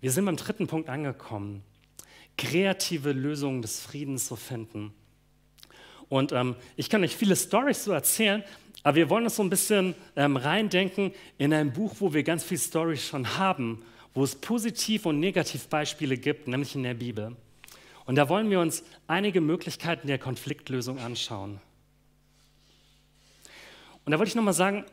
Wir 0.00 0.12
sind 0.12 0.24
beim 0.24 0.36
dritten 0.36 0.66
Punkt 0.66 0.88
angekommen. 0.88 1.62
Kreative 2.38 3.12
Lösungen 3.12 3.60
des 3.60 3.80
Friedens 3.80 4.28
zu 4.28 4.36
finden. 4.36 4.94
Und 6.08 6.32
ähm, 6.32 6.56
ich 6.76 6.88
kann 6.88 7.04
euch 7.04 7.14
viele 7.14 7.36
Stories 7.36 7.84
so 7.84 7.92
erzählen, 7.92 8.42
aber 8.82 8.94
wir 8.94 9.10
wollen 9.10 9.24
uns 9.24 9.36
so 9.36 9.42
ein 9.42 9.50
bisschen 9.50 9.94
ähm, 10.16 10.38
reindenken 10.38 11.12
in 11.36 11.52
ein 11.52 11.70
Buch, 11.70 11.96
wo 11.98 12.14
wir 12.14 12.22
ganz 12.22 12.44
viele 12.44 12.60
Stories 12.60 13.06
schon 13.06 13.36
haben, 13.36 13.84
wo 14.14 14.24
es 14.24 14.36
Positiv- 14.36 15.04
und 15.04 15.20
Negativbeispiele 15.20 16.16
gibt, 16.16 16.48
nämlich 16.48 16.74
in 16.74 16.82
der 16.84 16.94
Bibel. 16.94 17.36
Und 18.06 18.16
da 18.16 18.28
wollen 18.28 18.50
wir 18.50 18.60
uns 18.60 18.82
einige 19.06 19.40
Möglichkeiten 19.40 20.06
der 20.06 20.18
Konfliktlösung 20.18 20.98
anschauen. 20.98 21.60
Und 24.04 24.12
da 24.12 24.18
wollte 24.18 24.30
ich 24.30 24.34
nochmal 24.34 24.54
sagen, 24.54 24.84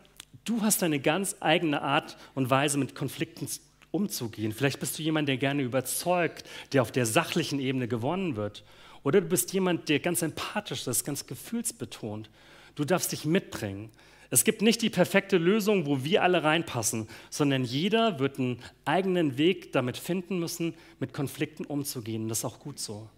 du 0.46 0.62
hast 0.62 0.84
eine 0.84 1.00
ganz 1.00 1.38
eigene 1.40 1.82
Art 1.82 2.18
und 2.36 2.50
Weise, 2.50 2.78
mit 2.78 2.96
Konflikten 2.96 3.48
umzugehen. 3.92 4.52
Vielleicht 4.52 4.80
bist 4.80 5.00
du 5.00 5.04
jemand, 5.04 5.28
der 5.30 5.38
gerne 5.38 5.63
überzeugt, 5.63 6.46
der 6.74 6.82
auf 6.82 6.91
der 6.91 7.06
sachlichen 7.06 7.60
Ebene 7.60 7.88
gewonnen 7.88 8.36
wird. 8.36 8.63
Oder 9.04 9.22
du 9.22 9.28
bist 9.28 9.54
jemand, 9.54 9.89
der 9.89 10.00
ganz 10.00 10.22
empathisch 10.22 10.86
ist, 10.86 11.06
ganz 11.06 11.26
gefühlsbetont. 11.26 12.30
Du 12.76 12.86
darfst 12.86 13.12
dich 13.12 13.26
mitbringen. 13.26 13.89
Es 14.30 14.44
gibt 14.44 14.62
nicht 14.62 14.82
die 14.82 14.90
perfekte 14.90 15.38
Lösung, 15.38 15.86
wo 15.86 16.04
wir 16.04 16.24
alle 16.24 16.44
reinpassen, 16.44 17.08
sondern 17.30 17.63
jeder 17.63 18.20
wird 18.20 18.40
einen 18.40 18.62
eigenen 18.86 19.38
Weg 19.38 19.72
damit 19.72 19.98
finden 19.98 20.40
müssen, 20.40 20.74
mit 21.00 21.13
Konflikten 21.13 21.66
umzugehen. 21.66 22.24
Und 22.24 22.30
das 22.30 22.40
ist 22.40 22.46
auch 22.46 22.60
gut 22.60 22.80
so. 22.80 23.10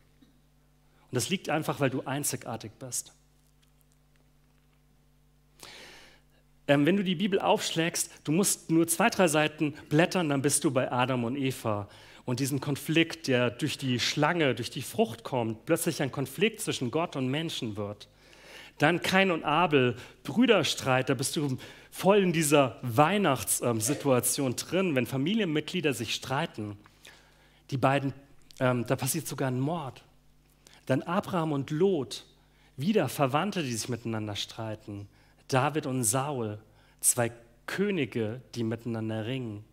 Und 1.11 1.15
das 1.15 1.29
liegt 1.29 1.49
einfach, 1.49 1.79
weil 1.79 1.89
du 1.89 2.01
einzigartig 2.01 2.71
bist. 2.77 3.13
Ähm, 6.67 6.85
wenn 6.85 6.97
du 6.97 7.03
die 7.03 7.15
Bibel 7.15 7.39
aufschlägst, 7.39 8.11
du 8.23 8.31
musst 8.31 8.69
nur 8.69 8.87
zwei, 8.87 9.09
drei 9.09 9.27
Seiten 9.27 9.73
blättern, 9.89 10.29
dann 10.29 10.43
bist 10.43 10.63
du 10.63 10.69
bei 10.69 10.91
Adam 10.91 11.23
und 11.23 11.35
Eva. 11.35 11.89
Und 12.25 12.39
diesen 12.39 12.59
Konflikt, 12.59 13.27
der 13.27 13.49
durch 13.49 13.79
die 13.79 13.99
Schlange, 13.99 14.53
durch 14.53 14.69
die 14.69 14.83
Frucht 14.83 15.23
kommt, 15.23 15.65
plötzlich 15.65 16.03
ein 16.03 16.11
Konflikt 16.11 16.61
zwischen 16.61 16.91
Gott 16.91 17.15
und 17.15 17.27
Menschen 17.27 17.75
wird. 17.75 18.07
Dann 18.79 19.01
Kain 19.01 19.29
und 19.29 19.43
Abel, 19.43 19.95
Brüderstreit, 20.23 21.09
da 21.09 21.13
bist 21.13 21.35
du 21.35 21.57
voll 21.91 22.19
in 22.19 22.33
dieser 22.33 22.77
Weihnachtssituation 22.81 24.55
drin, 24.55 24.95
wenn 24.95 25.05
Familienmitglieder 25.05 25.93
sich 25.93 26.15
streiten. 26.15 26.77
Die 27.71 27.77
beiden, 27.77 28.13
ähm, 28.59 28.85
da 28.87 28.95
passiert 28.95 29.27
sogar 29.27 29.49
ein 29.49 29.59
Mord. 29.59 30.03
Dann 30.85 31.03
Abraham 31.03 31.51
und 31.51 31.71
Lot, 31.71 32.25
wieder 32.77 33.09
Verwandte, 33.09 33.61
die 33.63 33.73
sich 33.73 33.89
miteinander 33.89 34.35
streiten. 34.35 35.07
David 35.49 35.85
und 35.85 36.03
Saul, 36.03 36.57
zwei 37.01 37.31
Könige, 37.65 38.41
die 38.55 38.63
miteinander 38.63 39.25
ringen. 39.25 39.65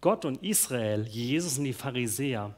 Gott 0.00 0.24
und 0.24 0.42
Israel, 0.42 1.02
Jesus 1.02 1.58
und 1.58 1.64
die 1.64 1.72
Pharisäer, 1.72 2.54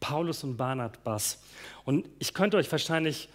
Paulus 0.00 0.42
und 0.42 0.56
Barnabas. 0.56 1.42
Und 1.84 2.08
ich 2.18 2.34
könnte 2.34 2.56
euch 2.56 2.70
wahrscheinlich 2.70 3.28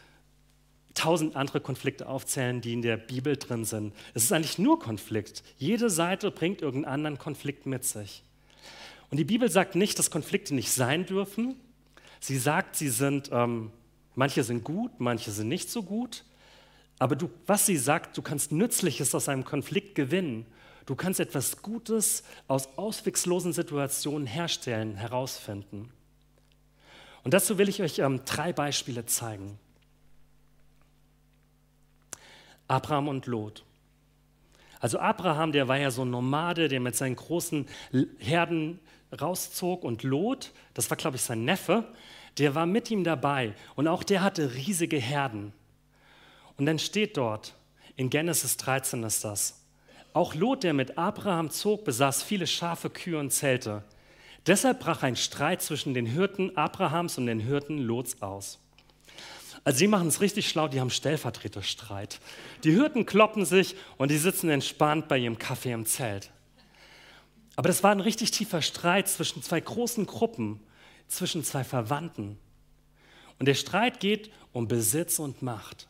tausend 0.94 1.36
andere 1.36 1.60
Konflikte 1.60 2.08
aufzählen, 2.08 2.62
die 2.62 2.74
in 2.74 2.82
der 2.82 2.98
Bibel 2.98 3.36
drin 3.36 3.66
sind. 3.66 3.94
Es 4.14 4.24
ist 4.24 4.32
eigentlich 4.32 4.60
nur 4.60 4.80
Konflikt. 4.80 5.44
Jede 5.58 5.90
Seite 5.90 6.32
bringt 6.32 6.62
irgendeinen 6.62 6.94
anderen 6.94 7.18
Konflikt 7.18 7.66
mit 7.66 7.84
sich. 7.84 8.24
Und 9.10 9.18
die 9.18 9.24
Bibel 9.24 9.50
sagt 9.50 9.76
nicht, 9.76 9.98
dass 10.00 10.12
Konflikte 10.12 10.56
nicht 10.56 10.72
sein 10.72 11.06
dürfen. 11.06 11.56
Sie 12.20 12.38
sagt, 12.38 12.76
sie 12.76 12.90
sind, 12.90 13.30
ähm, 13.32 13.72
manche 14.16 14.44
sind 14.44 14.64
gut, 14.64 14.92
manche 15.00 15.32
sind 15.32 15.50
nicht 15.50 15.70
so 15.70 15.84
gut. 15.84 16.24
Aber 17.00 17.16
du, 17.16 17.30
was 17.48 17.66
sie 17.66 17.78
sagt, 17.78 18.18
du 18.18 18.22
kannst 18.22 18.52
Nützliches 18.52 19.14
aus 19.14 19.30
einem 19.30 19.46
Konflikt 19.46 19.96
gewinnen. 19.96 20.46
Du 20.86 20.96
kannst 20.96 21.20
etwas 21.20 21.62
Gutes 21.62 22.24
aus 22.48 22.78
ausweglosen 22.78 23.54
Situationen 23.54 24.28
herstellen, 24.28 24.96
herausfinden. 24.96 25.92
Und 27.24 27.34
dazu 27.34 27.58
will 27.58 27.70
ich 27.70 27.82
euch 27.82 28.00
ähm, 28.00 28.22
drei 28.26 28.52
Beispiele 28.52 29.06
zeigen. 29.06 29.58
Abraham 32.68 33.08
und 33.08 33.26
Lot. 33.26 33.64
Also 34.80 35.00
Abraham, 35.00 35.52
der 35.52 35.68
war 35.68 35.78
ja 35.78 35.92
so 35.92 36.04
ein 36.04 36.12
Nomade, 36.12 36.68
der 36.68 36.80
mit 36.80 36.96
seinen 36.96 37.16
großen 37.16 37.68
Herden 38.18 38.80
rauszog 39.20 39.84
und 39.84 40.04
Lot, 40.04 40.52
das 40.74 40.90
war 40.90 40.98
glaube 40.98 41.16
ich 41.16 41.22
sein 41.22 41.46
Neffe, 41.46 41.86
der 42.38 42.56
war 42.56 42.66
mit 42.66 42.92
ihm 42.92 43.04
dabei 43.04 43.54
und 43.76 43.88
auch 43.88 44.04
der 44.04 44.24
hatte 44.24 44.56
riesige 44.56 44.98
Herden. 44.98 45.54
Und 46.58 46.66
dann 46.66 46.80
steht 46.80 47.18
dort, 47.18 47.56
in 47.96 48.10
Genesis 48.10 48.58
13 48.58 49.04
ist 49.04 49.24
das, 49.24 49.64
auch 50.14 50.36
Lot, 50.36 50.64
der 50.64 50.74
mit 50.74 50.98
Abraham 50.98 51.50
zog, 51.50 51.86
besaß 51.86 52.22
viele 52.22 52.46
Schafe, 52.46 52.90
Kühe 52.90 53.18
und 53.18 53.32
Zelte. 53.32 53.84
Deshalb 54.46 54.80
brach 54.82 55.04
ein 55.04 55.16
Streit 55.16 55.62
zwischen 55.62 55.94
den 55.94 56.06
Hirten 56.06 56.56
Abrahams 56.58 57.18
und 57.18 57.26
den 57.28 57.40
Hirten 57.40 57.78
Lots 57.78 58.22
aus. 58.22 58.60
Also 59.64 59.80
sie 59.80 59.88
machen 59.88 60.08
es 60.10 60.20
richtig 60.20 60.50
schlau, 60.50 60.68
die 60.68 60.80
haben 60.82 60.90
Stellvertreterstreit. 60.90 62.20
Die 62.64 62.72
Hirten 62.72 63.06
kloppen 63.06 63.46
sich 63.46 63.76
und 63.98 64.12
die 64.12 64.18
sitzen 64.18 64.50
entspannt 64.50 65.08
bei 65.08 65.18
ihrem 65.18 65.38
Kaffee 65.38 65.72
im 65.72 65.86
Zelt. 65.86 66.32
Aber 67.56 67.68
das 67.68 67.84
war 67.84 67.92
ein 67.92 68.02
richtig 68.02 68.32
tiefer 68.32 68.62
Streit 68.62 69.08
zwischen 69.08 69.42
zwei 69.42 69.60
großen 69.60 70.06
Gruppen, 70.06 70.60
zwischen 71.08 71.44
zwei 71.44 71.64
Verwandten. 71.64 72.38
Und 73.40 73.46
der 73.46 73.54
Streit 73.54 74.00
geht 74.00 74.32
um 74.52 74.68
Besitz 74.68 75.20
und 75.20 75.42
Macht. 75.42 75.88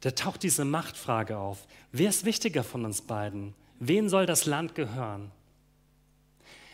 Da 0.00 0.12
taucht 0.12 0.42
diese 0.42 0.64
Machtfrage 0.64 1.38
auf. 1.38 1.66
Wer 1.92 2.08
ist 2.08 2.24
wichtiger 2.24 2.64
von 2.64 2.84
uns 2.84 3.02
beiden? 3.02 3.54
Wen 3.78 4.08
soll 4.08 4.26
das 4.26 4.46
Land 4.46 4.74
gehören? 4.74 5.30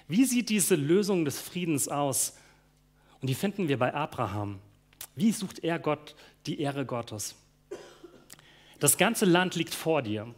Wie 0.06 0.24
sieht 0.24 0.48
diese 0.48 0.74
Lösung 0.74 1.24
des 1.24 1.40
Friedens 1.40 1.88
aus? 1.88 2.34
Und 3.20 3.28
die 3.28 3.34
finden 3.34 3.68
wir 3.68 3.78
bei 3.78 3.92
Abraham. 3.92 4.60
Wie 5.18 5.32
sucht 5.32 5.64
er 5.64 5.80
Gott 5.80 6.14
die 6.46 6.60
Ehre 6.60 6.86
Gottes? 6.86 7.34
Das 8.78 8.98
ganze 8.98 9.24
Land 9.24 9.56
liegt 9.56 9.74
vor 9.74 10.00
dir. 10.00 10.32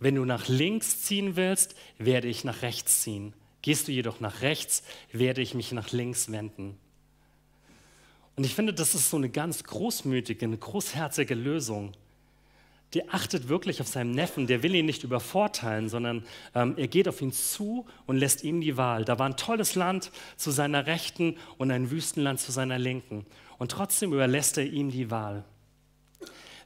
Wenn 0.00 0.14
du 0.14 0.24
nach 0.24 0.48
links 0.48 1.02
ziehen 1.02 1.36
willst, 1.36 1.74
werde 1.98 2.28
ich 2.28 2.42
nach 2.42 2.62
rechts 2.62 3.02
ziehen. 3.02 3.34
Gehst 3.60 3.86
du 3.86 3.92
jedoch 3.92 4.20
nach 4.20 4.40
rechts, 4.40 4.82
werde 5.12 5.42
ich 5.42 5.52
mich 5.52 5.72
nach 5.72 5.92
links 5.92 6.32
wenden. 6.32 6.78
Und 8.34 8.44
ich 8.44 8.54
finde, 8.54 8.72
das 8.72 8.94
ist 8.94 9.10
so 9.10 9.18
eine 9.18 9.28
ganz 9.28 9.62
großmütige, 9.62 10.46
eine 10.46 10.56
großherzige 10.56 11.34
Lösung. 11.34 11.92
der 12.94 13.12
achtet 13.12 13.48
wirklich 13.48 13.80
auf 13.80 13.88
seinen 13.88 14.12
Neffen, 14.12 14.46
der 14.46 14.62
will 14.62 14.74
ihn 14.74 14.86
nicht 14.86 15.04
übervorteilen, 15.04 15.88
sondern 15.88 16.24
ähm, 16.54 16.74
er 16.76 16.86
geht 16.86 17.08
auf 17.08 17.20
ihn 17.20 17.32
zu 17.32 17.86
und 18.06 18.16
lässt 18.16 18.44
ihm 18.44 18.60
die 18.60 18.76
Wahl. 18.76 19.04
Da 19.04 19.18
war 19.18 19.26
ein 19.28 19.36
tolles 19.36 19.74
Land 19.74 20.12
zu 20.36 20.50
seiner 20.50 20.86
Rechten 20.86 21.36
und 21.58 21.70
ein 21.70 21.90
Wüstenland 21.90 22.40
zu 22.40 22.52
seiner 22.52 22.78
Linken. 22.78 23.26
Und 23.58 23.70
trotzdem 23.70 24.12
überlässt 24.12 24.58
er 24.58 24.64
ihm 24.64 24.90
die 24.90 25.10
Wahl. 25.10 25.44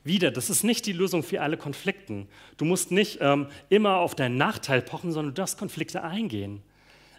Wieder, 0.05 0.31
das 0.31 0.49
ist 0.49 0.65
nicht 0.65 0.87
die 0.87 0.93
Lösung 0.93 1.23
für 1.23 1.43
alle 1.43 1.57
Konflikte. 1.57 2.27
Du 2.57 2.65
musst 2.65 2.91
nicht 2.91 3.19
ähm, 3.21 3.49
immer 3.69 3.97
auf 3.97 4.15
deinen 4.15 4.37
Nachteil 4.37 4.81
pochen, 4.81 5.13
sondern 5.13 5.35
du 5.35 5.41
darfst 5.41 5.59
Konflikte 5.59 6.03
eingehen. 6.03 6.63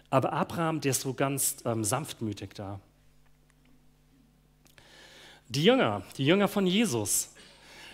Aber 0.08 0.32
Abraham, 0.32 0.80
der 0.80 0.90
ist 0.90 1.02
so 1.02 1.14
ganz 1.14 1.58
ähm, 1.64 1.84
sanftmütig 1.84 2.50
da. 2.54 2.80
Die 5.48 5.64
Jünger, 5.64 6.02
die 6.16 6.24
Jünger 6.24 6.48
von 6.48 6.66
Jesus, 6.66 7.32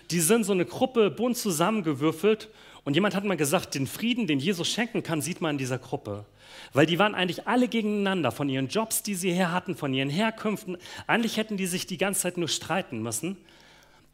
die 0.09 0.19
sind 0.19 0.45
so 0.45 0.53
eine 0.53 0.65
Gruppe 0.65 1.11
bunt 1.11 1.37
zusammengewürfelt 1.37 2.49
und 2.87 2.93
jemand 2.93 3.15
hat 3.15 3.25
mal 3.25 3.35
gesagt, 3.35 3.75
den 3.75 3.85
Frieden, 3.85 4.27
den 4.27 4.39
Jesus 4.39 4.69
schenken 4.69 5.03
kann, 5.03 5.21
sieht 5.21 5.41
man 5.41 5.51
in 5.51 5.57
dieser 5.57 5.77
Gruppe. 5.77 6.23
Weil 6.71 6.85
die 6.85 6.97
waren 6.97 7.15
eigentlich 7.15 7.45
alle 7.45 7.67
gegeneinander, 7.67 8.31
von 8.31 8.47
ihren 8.47 8.69
Jobs, 8.69 9.03
die 9.03 9.13
sie 9.13 9.33
her 9.33 9.51
hatten, 9.51 9.75
von 9.75 9.93
ihren 9.93 10.09
Herkünften. 10.09 10.77
Eigentlich 11.05 11.35
hätten 11.35 11.57
die 11.57 11.67
sich 11.67 11.85
die 11.85 11.97
ganze 11.97 12.21
Zeit 12.21 12.37
nur 12.37 12.47
streiten 12.47 13.01
müssen. 13.01 13.35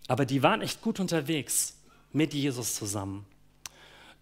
Aber 0.08 0.26
die 0.26 0.42
waren 0.42 0.64
echt 0.64 0.82
gut 0.82 1.00
unterwegs 1.00 1.78
mit 2.14 2.34
Jesus 2.34 2.74
zusammen. 2.74 3.28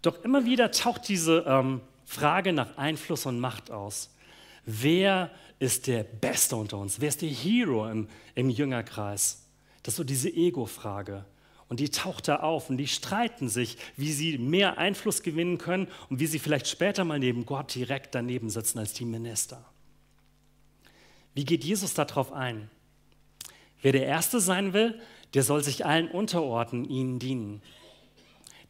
Doch 0.02 0.22
immer 0.22 0.44
wieder 0.44 0.70
taucht 0.70 1.08
diese 1.08 1.46
ähm, 1.46 1.80
Frage 2.04 2.52
nach 2.52 2.76
Einfluss 2.76 3.24
und 3.24 3.40
Macht 3.40 3.70
aus. 3.70 4.14
Wer 4.66 5.30
ist 5.60 5.86
der 5.86 6.04
Beste 6.04 6.56
unter 6.56 6.76
uns? 6.76 7.00
Wer 7.00 7.08
ist 7.08 7.22
der 7.22 7.30
Hero 7.30 7.88
im, 7.88 8.06
im 8.34 8.50
Jüngerkreis? 8.50 9.46
Das 9.82 9.94
ist 9.94 9.96
so 9.96 10.04
diese 10.04 10.28
Ego-Frage. 10.28 11.24
Und 11.72 11.80
die 11.80 11.88
taucht 11.88 12.28
da 12.28 12.40
auf 12.40 12.68
und 12.68 12.76
die 12.76 12.86
streiten 12.86 13.48
sich, 13.48 13.78
wie 13.96 14.12
sie 14.12 14.36
mehr 14.36 14.76
Einfluss 14.76 15.22
gewinnen 15.22 15.56
können 15.56 15.88
und 16.10 16.20
wie 16.20 16.26
sie 16.26 16.38
vielleicht 16.38 16.68
später 16.68 17.02
mal 17.02 17.18
neben 17.18 17.46
Gott 17.46 17.74
direkt 17.74 18.14
daneben 18.14 18.50
sitzen 18.50 18.78
als 18.78 18.92
die 18.92 19.06
Minister. 19.06 19.64
Wie 21.32 21.46
geht 21.46 21.64
Jesus 21.64 21.94
darauf 21.94 22.30
ein? 22.30 22.68
Wer 23.80 23.92
der 23.92 24.04
Erste 24.04 24.38
sein 24.38 24.74
will, 24.74 25.00
der 25.32 25.44
soll 25.44 25.64
sich 25.64 25.86
allen 25.86 26.10
unterordnen, 26.10 26.84
ihnen 26.84 27.18
dienen. 27.18 27.62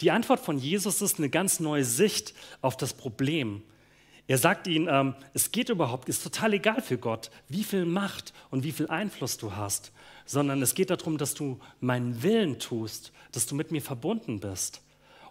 Die 0.01 0.13
Antwort 0.13 0.39
von 0.39 0.57
Jesus 0.57 1.03
ist 1.03 1.19
eine 1.19 1.29
ganz 1.29 1.59
neue 1.59 1.85
Sicht 1.85 2.35
auf 2.61 2.77
das 2.77 2.95
Problem. 2.95 3.65
Er 4.29 4.39
sagt 4.39 4.67
ihnen, 4.67 4.89
ähm, 4.89 5.15
es 5.35 5.51
geht 5.51 5.69
überhaupt, 5.69 6.09
ist 6.09 6.23
total 6.23 6.55
egal 6.55 6.81
für 6.81 6.97
Gott, 6.97 7.31
wie 7.49 7.65
viel 7.65 7.85
Macht 7.85 8.33
und 8.51 8.65
wie 8.65 8.73
viel 8.73 8.89
Einfluss 8.89 9.37
du 9.37 9.57
hast, 9.57 9.93
sondern 10.25 10.63
es 10.63 10.75
geht 10.75 10.91
darum, 10.91 11.19
dass 11.19 11.35
du 11.35 11.59
meinen 11.81 12.23
Willen 12.23 12.59
tust, 12.59 13.13
dass 13.33 13.47
du 13.47 13.55
mit 13.55 13.73
mir 13.73 13.83
verbunden 13.83 14.41
bist. 14.41 14.81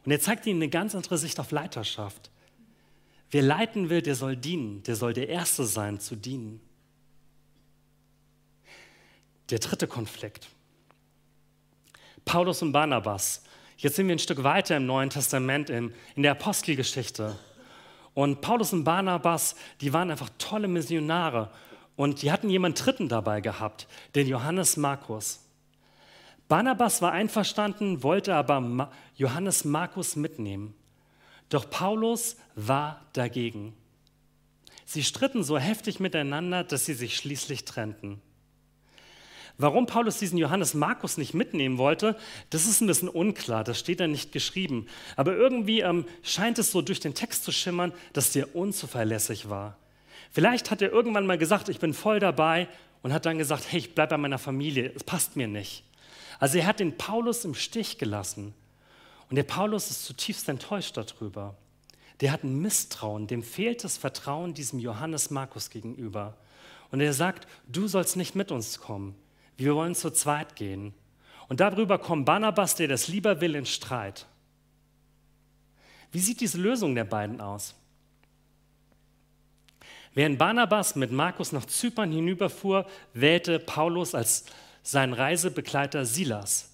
Und 0.03 0.11
er 0.11 0.19
zeigt 0.19 0.45
ihnen 0.45 0.61
eine 0.61 0.69
ganz 0.69 0.93
andere 0.93 1.17
Sicht 1.17 1.39
auf 1.39 1.51
Leiterschaft. 1.51 2.31
Wer 3.29 3.43
leiten 3.43 3.89
will, 3.89 4.01
der 4.01 4.15
soll 4.15 4.35
dienen, 4.35 4.83
der 4.83 4.95
soll 4.95 5.13
der 5.13 5.29
Erste 5.29 5.65
sein 5.65 5.99
zu 5.99 6.15
dienen. 6.15 6.59
Der 9.49 9.59
dritte 9.59 9.87
Konflikt. 9.87 10.49
Paulus 12.25 12.61
und 12.61 12.71
Barnabas. 12.71 13.43
Jetzt 13.77 13.95
sind 13.95 14.07
wir 14.07 14.15
ein 14.15 14.19
Stück 14.19 14.43
weiter 14.43 14.77
im 14.77 14.85
Neuen 14.85 15.09
Testament, 15.09 15.69
in, 15.69 15.93
in 16.15 16.23
der 16.23 16.33
Apostelgeschichte. 16.33 17.37
Und 18.13 18.41
Paulus 18.41 18.73
und 18.73 18.83
Barnabas, 18.83 19.55
die 19.79 19.93
waren 19.93 20.11
einfach 20.11 20.29
tolle 20.37 20.67
Missionare. 20.67 21.49
Und 21.95 22.21
die 22.21 22.31
hatten 22.31 22.49
jemanden 22.49 22.77
Dritten 22.77 23.09
dabei 23.09 23.41
gehabt, 23.41 23.87
den 24.15 24.27
Johannes 24.27 24.77
Markus. 24.77 25.39
Barnabas 26.47 27.01
war 27.01 27.13
einverstanden, 27.13 28.03
wollte 28.03 28.35
aber 28.35 28.91
Johannes 29.15 29.63
Markus 29.63 30.15
mitnehmen. 30.15 30.73
Doch 31.49 31.69
Paulus 31.69 32.37
war 32.55 33.05
dagegen. 33.13 33.73
Sie 34.85 35.03
stritten 35.03 35.43
so 35.43 35.57
heftig 35.57 35.99
miteinander, 36.01 36.65
dass 36.65 36.85
sie 36.85 36.93
sich 36.93 37.15
schließlich 37.15 37.63
trennten. 37.63 38.21
Warum 39.61 39.85
Paulus 39.85 40.17
diesen 40.17 40.39
Johannes 40.39 40.73
Markus 40.73 41.17
nicht 41.17 41.35
mitnehmen 41.35 41.77
wollte, 41.77 42.17
das 42.49 42.65
ist 42.65 42.81
ein 42.81 42.87
bisschen 42.87 43.09
unklar, 43.09 43.63
das 43.63 43.77
steht 43.77 43.99
da 43.99 44.07
nicht 44.07 44.31
geschrieben. 44.31 44.87
Aber 45.15 45.35
irgendwie 45.35 45.81
ähm, 45.81 46.05
scheint 46.23 46.57
es 46.57 46.71
so 46.71 46.81
durch 46.81 46.99
den 46.99 47.13
Text 47.13 47.43
zu 47.43 47.51
schimmern, 47.51 47.93
dass 48.13 48.31
der 48.31 48.55
unzuverlässig 48.55 49.49
war. 49.49 49.77
Vielleicht 50.31 50.71
hat 50.71 50.81
er 50.81 50.91
irgendwann 50.91 51.27
mal 51.27 51.37
gesagt, 51.37 51.69
ich 51.69 51.77
bin 51.77 51.93
voll 51.93 52.19
dabei 52.19 52.67
und 53.03 53.13
hat 53.13 53.27
dann 53.27 53.37
gesagt, 53.37 53.71
hey, 53.71 53.79
ich 53.79 53.93
bleibe 53.93 54.11
bei 54.11 54.17
meiner 54.17 54.39
Familie, 54.39 54.91
es 54.95 55.03
passt 55.03 55.35
mir 55.35 55.47
nicht. 55.47 55.83
Also 56.39 56.57
er 56.57 56.65
hat 56.65 56.79
den 56.79 56.97
Paulus 56.97 57.45
im 57.45 57.53
Stich 57.53 57.99
gelassen. 57.99 58.55
Und 59.29 59.35
der 59.35 59.43
Paulus 59.43 59.91
ist 59.91 60.05
zutiefst 60.05 60.49
enttäuscht 60.49 60.97
darüber. 60.97 61.55
Der 62.19 62.31
hat 62.31 62.43
ein 62.43 62.59
Misstrauen, 62.61 63.27
dem 63.27 63.43
fehlt 63.43 63.83
das 63.83 63.97
Vertrauen 63.97 64.55
diesem 64.55 64.79
Johannes 64.79 65.29
Markus 65.29 65.69
gegenüber. 65.69 66.35
Und 66.89 66.99
er 66.99 67.13
sagt, 67.13 67.47
du 67.67 67.87
sollst 67.87 68.15
nicht 68.15 68.33
mit 68.33 68.51
uns 68.51 68.79
kommen. 68.79 69.15
Wir 69.61 69.75
wollen 69.75 69.93
zu 69.93 70.09
zweit 70.09 70.55
gehen. 70.55 70.91
Und 71.47 71.59
darüber 71.59 71.99
kommt 71.99 72.25
Barnabas, 72.25 72.75
der 72.75 72.87
das 72.87 73.07
lieber 73.07 73.41
will, 73.41 73.55
in 73.55 73.67
Streit. 73.67 74.25
Wie 76.11 76.19
sieht 76.19 76.41
diese 76.41 76.57
Lösung 76.57 76.95
der 76.95 77.03
beiden 77.03 77.39
aus? 77.39 77.75
Während 80.15 80.39
Barnabas 80.39 80.95
mit 80.95 81.11
Markus 81.11 81.51
nach 81.51 81.65
Zypern 81.65 82.11
hinüberfuhr, 82.11 82.87
wählte 83.13 83.59
Paulus 83.59 84.15
als 84.15 84.45
seinen 84.81 85.13
Reisebegleiter 85.13 86.05
Silas. 86.05 86.71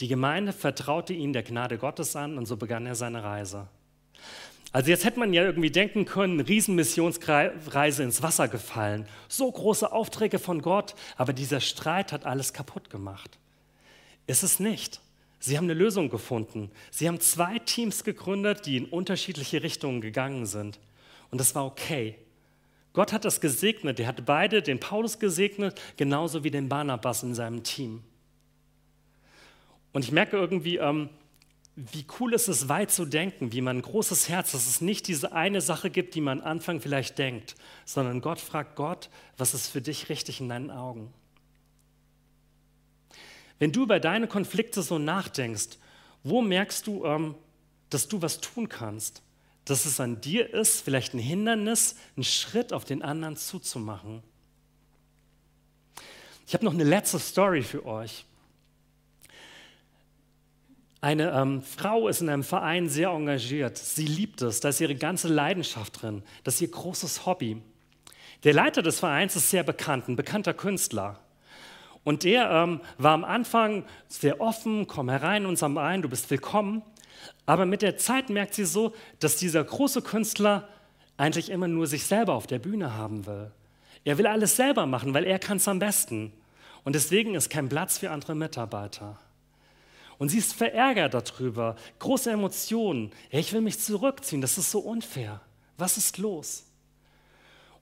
Die 0.00 0.08
Gemeinde 0.08 0.52
vertraute 0.52 1.14
ihn 1.14 1.32
der 1.32 1.42
Gnade 1.42 1.78
Gottes 1.78 2.14
an 2.14 2.36
und 2.36 2.44
so 2.44 2.58
begann 2.58 2.84
er 2.84 2.94
seine 2.94 3.24
Reise. 3.24 3.68
Also 4.72 4.88
jetzt 4.88 5.04
hätte 5.04 5.18
man 5.18 5.34
ja 5.34 5.44
irgendwie 5.44 5.70
denken 5.70 6.06
können, 6.06 6.40
Riesenmissionsreise 6.40 8.02
ins 8.02 8.22
Wasser 8.22 8.48
gefallen, 8.48 9.06
so 9.28 9.50
große 9.50 9.92
Aufträge 9.92 10.38
von 10.38 10.62
Gott, 10.62 10.94
aber 11.16 11.34
dieser 11.34 11.60
Streit 11.60 12.10
hat 12.10 12.24
alles 12.24 12.54
kaputt 12.54 12.88
gemacht. 12.88 13.38
Ist 14.26 14.42
es 14.42 14.60
nicht. 14.60 15.00
Sie 15.40 15.58
haben 15.58 15.64
eine 15.64 15.74
Lösung 15.74 16.08
gefunden. 16.08 16.70
Sie 16.90 17.06
haben 17.06 17.20
zwei 17.20 17.58
Teams 17.58 18.04
gegründet, 18.04 18.64
die 18.64 18.76
in 18.78 18.86
unterschiedliche 18.86 19.62
Richtungen 19.62 20.00
gegangen 20.00 20.46
sind. 20.46 20.78
Und 21.30 21.38
das 21.38 21.54
war 21.54 21.66
okay. 21.66 22.16
Gott 22.92 23.12
hat 23.12 23.24
das 23.24 23.40
gesegnet. 23.40 23.98
Er 24.00 24.06
hat 24.06 24.24
beide, 24.24 24.62
den 24.62 24.78
Paulus 24.78 25.18
gesegnet, 25.18 25.80
genauso 25.96 26.44
wie 26.44 26.50
den 26.50 26.68
Barnabas 26.68 27.22
in 27.22 27.34
seinem 27.34 27.64
Team. 27.64 28.02
Und 29.92 30.04
ich 30.04 30.12
merke 30.12 30.36
irgendwie, 30.36 30.76
ähm, 30.76 31.10
wie 31.74 32.04
cool 32.20 32.34
ist 32.34 32.48
es, 32.48 32.68
weit 32.68 32.90
zu 32.90 33.06
denken, 33.06 33.52
wie 33.52 33.62
man 33.62 33.78
ein 33.78 33.82
großes 33.82 34.28
Herz, 34.28 34.52
dass 34.52 34.66
es 34.66 34.80
nicht 34.80 35.08
diese 35.08 35.32
eine 35.32 35.62
Sache 35.62 35.88
gibt, 35.88 36.14
die 36.14 36.20
man 36.20 36.40
am 36.40 36.46
Anfang 36.46 36.80
vielleicht 36.80 37.18
denkt, 37.18 37.54
sondern 37.86 38.20
Gott 38.20 38.40
fragt 38.40 38.76
Gott, 38.76 39.08
was 39.38 39.54
ist 39.54 39.68
für 39.68 39.80
dich 39.80 40.10
richtig 40.10 40.40
in 40.40 40.50
deinen 40.50 40.70
Augen? 40.70 41.12
Wenn 43.58 43.72
du 43.72 43.84
über 43.84 44.00
deine 44.00 44.26
Konflikte 44.26 44.82
so 44.82 44.98
nachdenkst, 44.98 45.78
wo 46.24 46.42
merkst 46.42 46.86
du, 46.86 47.04
ähm, 47.06 47.36
dass 47.90 48.08
du 48.08 48.20
was 48.20 48.40
tun 48.40 48.68
kannst? 48.68 49.22
Dass 49.64 49.86
es 49.86 50.00
an 50.00 50.20
dir 50.20 50.52
ist, 50.52 50.80
vielleicht 50.80 51.14
ein 51.14 51.20
Hindernis, 51.20 51.96
einen 52.16 52.24
Schritt 52.24 52.72
auf 52.72 52.84
den 52.84 53.02
anderen 53.02 53.36
zuzumachen. 53.36 54.22
Ich 56.46 56.54
habe 56.54 56.64
noch 56.64 56.74
eine 56.74 56.84
letzte 56.84 57.18
Story 57.18 57.62
für 57.62 57.86
euch. 57.86 58.26
Eine 61.02 61.32
ähm, 61.32 61.62
Frau 61.62 62.06
ist 62.06 62.20
in 62.20 62.28
einem 62.28 62.44
Verein 62.44 62.88
sehr 62.88 63.08
engagiert. 63.08 63.76
Sie 63.76 64.06
liebt 64.06 64.40
es, 64.40 64.60
da 64.60 64.68
ist 64.68 64.80
ihre 64.80 64.94
ganze 64.94 65.26
Leidenschaft 65.26 66.00
drin. 66.00 66.22
Das 66.44 66.54
ist 66.54 66.60
ihr 66.60 66.70
großes 66.70 67.26
Hobby. 67.26 67.60
Der 68.44 68.54
Leiter 68.54 68.82
des 68.82 69.00
Vereins 69.00 69.34
ist 69.34 69.50
sehr 69.50 69.64
bekannt, 69.64 70.08
ein 70.08 70.14
bekannter 70.14 70.54
Künstler. 70.54 71.18
Und 72.04 72.22
der 72.22 72.48
ähm, 72.52 72.80
war 72.98 73.14
am 73.14 73.24
Anfang 73.24 73.84
sehr 74.06 74.40
offen, 74.40 74.86
komm 74.86 75.08
herein 75.08 75.42
in 75.42 75.48
unserem 75.48 75.74
Verein, 75.74 76.02
du 76.02 76.08
bist 76.08 76.30
willkommen. 76.30 76.82
Aber 77.46 77.66
mit 77.66 77.82
der 77.82 77.96
Zeit 77.96 78.30
merkt 78.30 78.54
sie 78.54 78.64
so, 78.64 78.94
dass 79.18 79.36
dieser 79.36 79.64
große 79.64 80.02
Künstler 80.02 80.68
eigentlich 81.16 81.50
immer 81.50 81.66
nur 81.66 81.88
sich 81.88 82.04
selber 82.04 82.34
auf 82.34 82.46
der 82.46 82.60
Bühne 82.60 82.94
haben 82.94 83.26
will. 83.26 83.50
Er 84.04 84.18
will 84.18 84.28
alles 84.28 84.54
selber 84.54 84.86
machen, 84.86 85.14
weil 85.14 85.24
er 85.24 85.40
kann 85.40 85.56
es 85.56 85.66
am 85.66 85.80
besten. 85.80 86.32
Und 86.84 86.94
deswegen 86.94 87.34
ist 87.34 87.50
kein 87.50 87.68
Platz 87.68 87.98
für 87.98 88.10
andere 88.12 88.36
Mitarbeiter. 88.36 89.18
Und 90.18 90.28
sie 90.28 90.38
ist 90.38 90.52
verärgert 90.52 91.14
darüber, 91.14 91.76
große 91.98 92.30
Emotionen. 92.30 93.10
Ja, 93.30 93.38
ich 93.38 93.52
will 93.52 93.60
mich 93.60 93.80
zurückziehen, 93.80 94.40
das 94.40 94.58
ist 94.58 94.70
so 94.70 94.80
unfair. 94.80 95.40
Was 95.78 95.96
ist 95.96 96.18
los? 96.18 96.64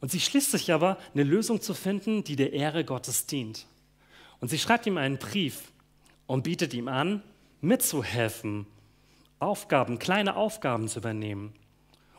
Und 0.00 0.10
sie 0.10 0.20
schließt 0.20 0.50
sich 0.50 0.72
aber, 0.72 0.96
eine 1.12 1.24
Lösung 1.24 1.60
zu 1.60 1.74
finden, 1.74 2.24
die 2.24 2.36
der 2.36 2.52
Ehre 2.52 2.84
Gottes 2.84 3.26
dient. 3.26 3.66
Und 4.40 4.48
sie 4.48 4.58
schreibt 4.58 4.86
ihm 4.86 4.96
einen 4.96 5.18
Brief 5.18 5.72
und 6.26 6.42
bietet 6.42 6.72
ihm 6.72 6.88
an, 6.88 7.22
mitzuhelfen, 7.60 8.66
Aufgaben, 9.38 9.98
kleine 9.98 10.36
Aufgaben 10.36 10.88
zu 10.88 11.00
übernehmen. 11.00 11.52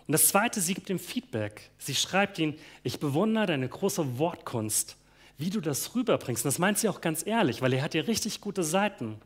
Und 0.08 0.14
das 0.14 0.28
Zweite, 0.28 0.62
sie 0.62 0.74
gibt 0.74 0.90
ihm 0.90 1.00
Feedback. 1.00 1.72
Sie 1.78 1.96
schreibt 1.96 2.38
ihm, 2.38 2.56
ich 2.84 3.00
bewundere 3.00 3.48
deine 3.48 3.70
große 3.70 4.20
Wortkunst, 4.20 4.98
wie 5.38 5.50
du 5.50 5.62
das 5.62 5.96
rüberbringst. 5.96 6.44
Und 6.44 6.50
das 6.50 6.60
meint 6.60 6.78
sie 6.78 6.90
auch 6.90 7.02
ganz 7.02 7.26
ehrlich, 7.26 7.62
weil 7.62 7.74
er 7.74 7.82
hat 7.82 7.94
ja 7.94 8.02
richtig 8.04 8.42
gute 8.42 8.64
Seiten. 8.64 9.20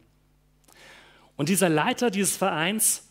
Und 1.38 1.50
dieser 1.50 1.70
Leiter 1.70 2.12
dieses 2.12 2.38
Vereins, 2.38 3.08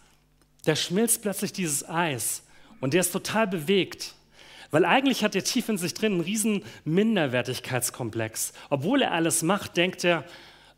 der 0.66 0.76
schmilzt 0.76 1.22
plötzlich 1.22 1.52
dieses 1.52 1.88
Eis 1.88 2.42
und 2.80 2.94
der 2.94 3.00
ist 3.00 3.12
total 3.12 3.46
bewegt, 3.46 4.14
weil 4.70 4.84
eigentlich 4.84 5.22
hat 5.22 5.34
er 5.36 5.44
tief 5.44 5.68
in 5.68 5.78
sich 5.78 5.94
drin 5.94 6.14
einen 6.14 6.20
riesen 6.22 6.64
Minderwertigkeitskomplex. 6.84 8.52
Obwohl 8.70 9.02
er 9.02 9.12
alles 9.12 9.42
macht, 9.42 9.76
denkt 9.76 10.04
er, 10.04 10.24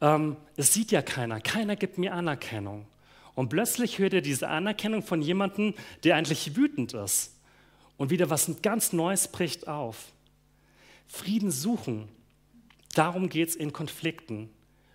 ähm, 0.00 0.36
es 0.56 0.74
sieht 0.74 0.90
ja 0.90 1.02
keiner, 1.02 1.40
keiner 1.40 1.76
gibt 1.76 1.98
mir 1.98 2.12
Anerkennung. 2.12 2.86
Und 3.34 3.48
plötzlich 3.48 3.98
hört 3.98 4.14
er 4.14 4.22
diese 4.22 4.48
Anerkennung 4.48 5.02
von 5.02 5.22
jemandem, 5.22 5.74
der 6.04 6.16
eigentlich 6.16 6.56
wütend 6.56 6.94
ist. 6.94 7.38
Und 7.96 8.10
wieder 8.10 8.28
was 8.28 8.50
ganz 8.62 8.92
Neues 8.92 9.28
bricht 9.28 9.68
auf. 9.68 10.12
Frieden 11.06 11.50
suchen, 11.50 12.08
darum 12.94 13.28
geht 13.28 13.50
es 13.50 13.56
in 13.56 13.72
Konflikten. 13.72 14.50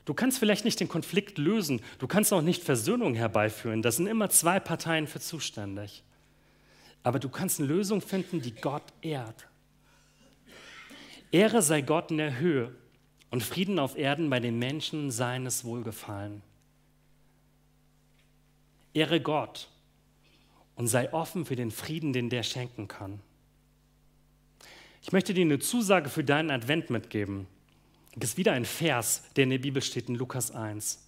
Du 0.06 0.14
kannst 0.14 0.40
vielleicht 0.40 0.66
nicht 0.66 0.80
den 0.80 0.88
Konflikt 0.88 1.38
lösen, 1.38 1.82
du 2.00 2.08
kannst 2.08 2.34
auch 2.34 2.42
nicht 2.42 2.64
Versöhnung 2.64 3.14
herbeiführen. 3.14 3.82
Da 3.82 3.92
sind 3.92 4.08
immer 4.08 4.30
zwei 4.30 4.60
Parteien 4.60 5.08
für 5.08 5.20
zuständig. 5.20 6.04
Aber 7.04 7.20
du 7.20 7.30
kannst 7.30 7.60
eine 7.60 7.68
Lösung 7.68 8.02
finden, 8.02 8.42
die 8.42 8.54
Gott 8.54 8.84
ehrt. 9.02 9.48
Ehre 11.32 11.62
sei 11.62 11.82
Gott 11.82 12.12
in 12.12 12.18
der 12.18 12.40
Höhe 12.40 12.76
und 13.30 13.44
Frieden 13.44 13.80
auf 13.80 13.98
Erden 13.98 14.30
bei 14.30 14.40
den 14.40 14.60
Menschen 14.60 15.12
seines 15.12 15.64
Wohlgefallen. 15.64 16.42
Ehre 18.94 19.22
Gott 19.22 19.70
und 20.76 20.88
sei 20.88 21.14
offen 21.14 21.46
für 21.46 21.56
den 21.56 21.72
Frieden, 21.72 22.12
den 22.12 22.30
der 22.30 22.44
schenken 22.44 22.88
kann. 22.88 23.22
Ich 25.02 25.12
möchte 25.12 25.34
dir 25.34 25.46
eine 25.46 25.60
Zusage 25.60 26.10
für 26.10 26.24
deinen 26.24 26.52
Advent 26.52 26.90
mitgeben. 26.90 27.48
Das 28.16 28.32
ist 28.32 28.38
wieder 28.38 28.54
ein 28.54 28.66
Vers, 28.66 29.24
der 29.36 29.46
in 29.46 29.52
der 29.52 29.58
Bibel 29.58 29.82
steht 29.82 30.10
in 30.10 30.16
Lukas 30.16 30.52
1. 30.52 31.00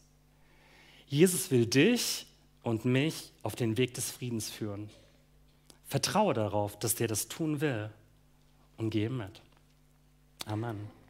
Jesus 1.07 1.51
will 1.51 1.65
dich 1.65 2.25
und 2.63 2.85
mich 2.85 3.31
auf 3.43 3.55
den 3.55 3.77
Weg 3.77 3.93
des 3.93 4.11
Friedens 4.11 4.49
führen. 4.49 4.89
Vertraue 5.85 6.33
darauf, 6.33 6.79
dass 6.79 6.95
der 6.95 7.07
das 7.07 7.27
tun 7.27 7.61
will 7.61 7.89
und 8.77 8.89
geh 8.89 9.09
mit. 9.09 9.41
Amen. 10.45 11.02